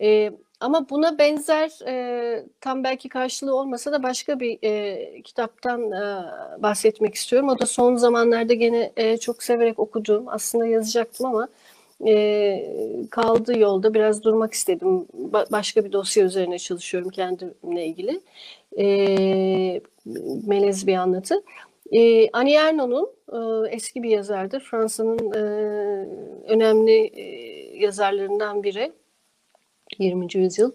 [0.00, 0.32] E,
[0.62, 6.02] ama buna benzer e, tam belki karşılığı olmasa da başka bir e, kitaptan e,
[6.62, 7.48] bahsetmek istiyorum.
[7.48, 11.48] O da son zamanlarda gene e, çok severek okuduğum, aslında yazacaktım ama
[12.06, 15.06] e, kaldı yolda biraz durmak istedim.
[15.32, 18.20] Ba- başka bir dosya üzerine çalışıyorum kendimle ilgili.
[18.78, 19.80] E,
[20.46, 21.42] melez bir anlatı.
[21.92, 24.60] E, Annie Ernaux'un e, eski bir yazardır.
[24.60, 25.42] Fransa'nın e,
[26.48, 27.22] önemli e,
[27.78, 28.92] yazarlarından biri.
[29.98, 30.26] 20.
[30.34, 30.72] yüzyıl.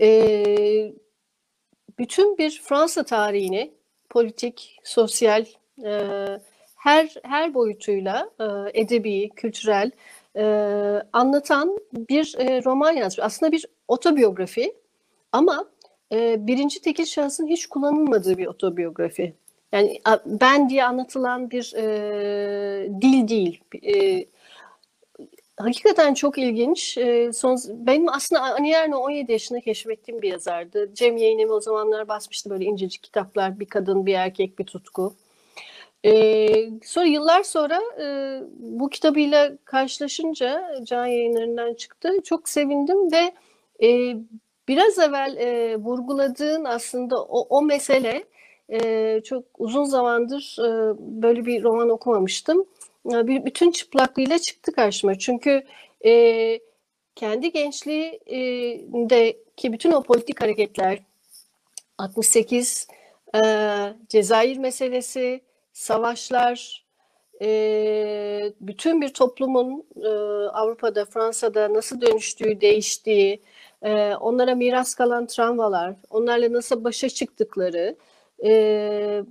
[0.00, 0.92] E,
[1.98, 3.70] bütün bir Fransa tarihini
[4.10, 5.44] politik, sosyal,
[5.84, 6.00] e,
[6.76, 8.44] her her boyutuyla e,
[8.80, 9.90] edebi, kültürel
[10.36, 10.44] e,
[11.12, 13.18] anlatan bir e, roman yazmış.
[13.18, 14.74] Aslında bir otobiyografi
[15.32, 15.64] ama
[16.12, 19.34] e, birinci tekil şahsın hiç kullanılmadığı bir otobiyografi.
[19.72, 23.60] Yani ben diye anlatılan bir e, dil değil.
[23.82, 24.24] E,
[25.56, 26.98] hakikaten çok ilginç.
[26.98, 30.94] E, son benim aslında Anierno 17 yaşında keşfettiğim bir yazardı.
[30.94, 33.60] Cem Yayınemi o zamanlar basmıştı böyle incecik kitaplar.
[33.60, 35.14] Bir kadın, bir erkek, bir tutku.
[36.04, 38.06] Ee, sonra yıllar sonra e,
[38.58, 42.10] bu kitabıyla karşılaşınca Can Yayınları'ndan çıktı.
[42.24, 43.32] Çok sevindim ve
[43.86, 44.16] e,
[44.68, 48.24] biraz evvel e, vurguladığın aslında o, o mesele
[48.68, 52.64] e, çok uzun zamandır e, böyle bir roman okumamıştım.
[53.12, 55.18] E, bir, bütün çıplaklığıyla çıktı karşıma.
[55.18, 55.64] Çünkü
[56.04, 56.58] e,
[57.14, 60.98] kendi gençliğindeki bütün o politik hareketler
[61.98, 62.88] 68
[63.34, 63.38] e,
[64.08, 65.40] Cezayir meselesi,
[65.72, 66.84] savaşlar,
[67.42, 70.08] e, bütün bir toplumun e,
[70.48, 73.42] Avrupa'da, Fransa'da nasıl dönüştüğü, değiştiği,
[73.82, 77.96] e, onlara miras kalan travmalar, onlarla nasıl başa çıktıkları
[78.44, 79.22] e,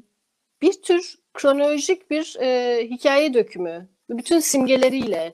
[0.64, 3.88] bir tür kronolojik bir e, hikaye dökümü.
[4.10, 5.34] Bütün simgeleriyle,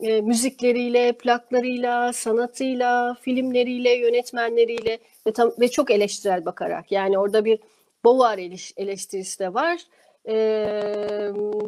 [0.00, 6.92] e, müzikleriyle, plaklarıyla, sanatıyla, filmleriyle, yönetmenleriyle ve, tam, ve çok eleştirel bakarak.
[6.92, 7.58] Yani orada bir
[8.04, 8.38] Bovar
[8.76, 9.80] eleştirisi de var.
[10.28, 10.34] E,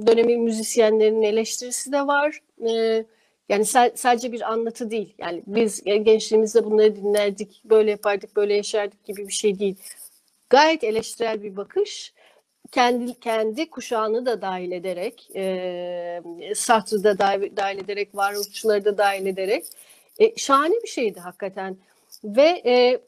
[0.07, 2.39] dönemin müzisyenlerinin eleştirisi de var.
[2.69, 3.05] E,
[3.49, 3.65] yani
[3.95, 5.15] sadece bir anlatı değil.
[5.19, 9.77] Yani biz gençliğimizde bunları dinlerdik, böyle yapardık, böyle yaşardık gibi bir şey değil.
[10.51, 12.13] Gayet eleştirel bir bakış.
[12.73, 16.23] Kendi kendi kuşağını da dahil ederek, e,
[16.55, 19.67] Sartre'ı da dahil, dahil ederek, varoluşçuları da dahil ederek
[20.19, 21.77] e, şahane bir şeydi hakikaten.
[22.25, 23.01] Ve e,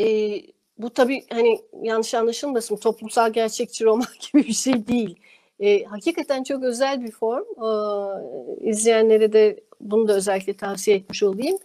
[0.00, 0.40] e,
[0.78, 5.16] bu tabii hani yanlış anlaşılmasın toplumsal gerçekçi roman gibi bir şey değil.
[5.60, 7.44] E, hakikaten çok özel bir form.
[7.64, 11.58] E, izleyenlere de bunu da özellikle tavsiye etmiş olayım.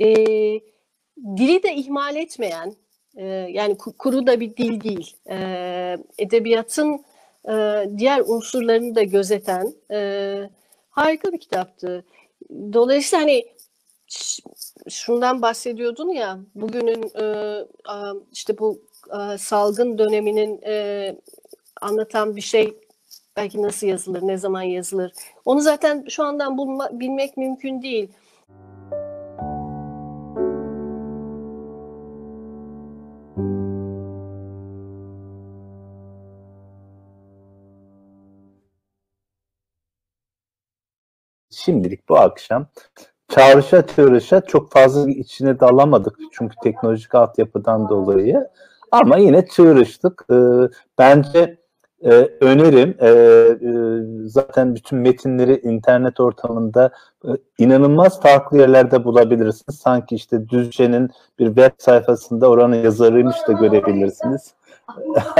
[0.00, 0.06] E,
[1.36, 2.74] dili de ihmal etmeyen,
[3.16, 5.16] e, yani kuru da bir dil değil.
[5.30, 5.36] E,
[6.18, 7.04] edebiyatın
[7.48, 7.52] e,
[7.98, 10.50] diğer unsurlarını da gözeten e,
[10.90, 12.04] harika bir kitaptı.
[12.50, 13.46] Dolayısıyla hani
[14.88, 17.24] şundan bahsediyordun ya bugünün e,
[18.32, 18.80] işte bu
[19.38, 20.60] salgın döneminin
[21.80, 22.74] anlatan bir şey
[23.36, 25.12] belki nasıl yazılır, ne zaman yazılır.
[25.44, 28.08] Onu zaten şu andan bulma, bilmek mümkün değil.
[41.64, 42.66] Şimdilik bu akşam
[43.28, 48.48] çağrışa çağrışa çok fazla içine dalamadık çünkü teknolojik altyapıdan dolayı.
[48.90, 50.26] Ama yine çığırıştık.
[50.30, 50.34] Ee,
[50.98, 51.58] bence
[52.04, 52.10] e,
[52.40, 53.72] önerim e, e,
[54.28, 56.90] zaten bütün metinleri internet ortamında
[57.24, 57.28] e,
[57.58, 59.78] inanılmaz farklı yerlerde bulabilirsiniz.
[59.78, 64.54] Sanki işte Düzce'nin bir web sayfasında oranın yazarıymış da görebilirsiniz.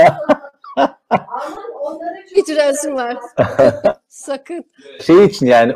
[2.35, 3.17] İtirazım var.
[4.07, 4.65] Sakın.
[5.01, 5.75] Şey için yani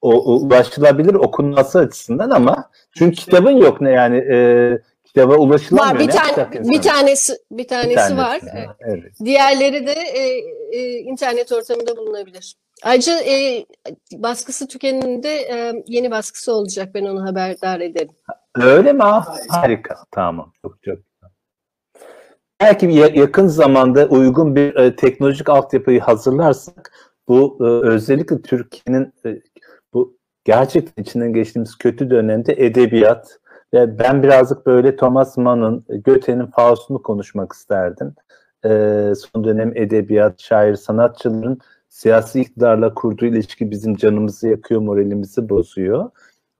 [0.00, 5.94] o, ulaşılabilir okunması açısından ama çünkü kitabın yok ne yani e, kitaba ulaşılamıyor.
[5.94, 8.40] Var bir tane bir tanesi bir tanesi, bir tanesi var.
[8.80, 9.12] Evet.
[9.24, 10.22] Diğerleri de e,
[10.72, 12.54] e, internet ortamında bulunabilir.
[12.82, 13.66] Ayrıca e,
[14.12, 16.94] baskısı tükeninde e, yeni baskısı olacak.
[16.94, 18.14] Ben onu haberdar ederim.
[18.54, 19.02] Öyle mi?
[19.02, 19.96] Ah, harika.
[20.10, 20.52] Tamam.
[20.62, 20.98] Çok çok
[22.60, 22.86] Belki
[23.18, 26.92] yakın zamanda uygun bir e, teknolojik altyapıyı hazırlarsak
[27.28, 29.40] bu e, özellikle Türkiye'nin e,
[30.46, 33.38] gerçekten içinden geçtiğimiz kötü dönemde edebiyat
[33.74, 38.14] ve ben birazcık böyle Thomas Mann'ın, Goethe'nin Faust'unu konuşmak isterdim.
[38.64, 38.68] E,
[39.16, 41.58] son dönem edebiyat, şair, sanatçıların
[41.88, 46.10] siyasi iktidarla kurduğu ilişki bizim canımızı yakıyor, moralimizi bozuyor.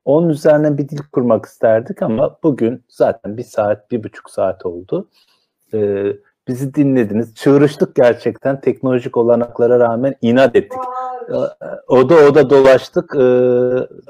[0.04, 5.08] Onun üzerine bir dil kurmak isterdik ama bugün zaten bir saat, bir buçuk saat oldu.
[5.74, 6.12] Ee,
[6.48, 7.34] bizi dinlediniz.
[7.34, 8.60] Çığırıştık gerçekten.
[8.60, 10.78] Teknolojik olanaklara rağmen inat ettik.
[11.88, 13.14] O da o da dolaştık.
[13.14, 13.18] Ee,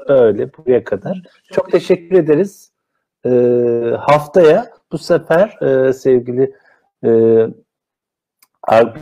[0.09, 1.21] böyle buraya kadar.
[1.51, 2.71] Çok teşekkür ederiz.
[3.25, 6.53] Ee, haftaya bu sefer e, sevgili
[7.05, 7.09] e,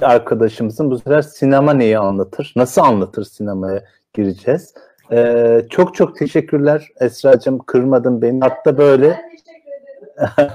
[0.01, 2.53] arkadaşımızın bu sefer sinema neyi anlatır?
[2.55, 3.83] Nasıl anlatır sinemaya
[4.13, 4.73] gireceğiz.
[5.11, 7.57] Ee, çok çok teşekkürler Esra'cığım.
[7.57, 8.39] Kırmadın beni.
[8.39, 9.09] Hatta böyle.
[9.09, 10.51] Ben teşekkür ederim.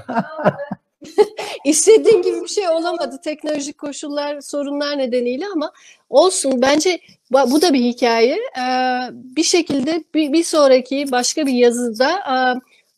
[1.65, 5.71] İstediğin gibi bir şey olamadı teknolojik koşullar, sorunlar nedeniyle ama
[6.09, 6.61] olsun.
[6.61, 6.99] Bence
[7.31, 8.35] bu da bir hikaye.
[8.35, 12.35] Ee, bir şekilde bir sonraki başka bir yazıda e,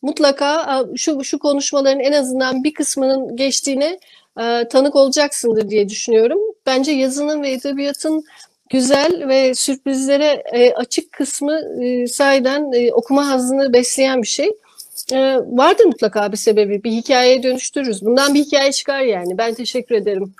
[0.02, 3.98] mutlaka e, şu şu konuşmaların en azından bir kısmının geçtiğine
[4.40, 6.38] e, tanık olacaksındır diye düşünüyorum.
[6.66, 8.24] Bence yazının ve edebiyatın
[8.70, 10.42] güzel ve sürprizlere
[10.76, 11.60] açık kısmı
[12.08, 14.50] sahiden okuma hazını besleyen bir şey
[15.12, 16.84] e, vardır mutlaka bir sebebi.
[16.84, 18.04] Bir hikayeye dönüştürürüz.
[18.04, 19.38] Bundan bir hikaye çıkar yani.
[19.38, 20.34] Ben teşekkür ederim.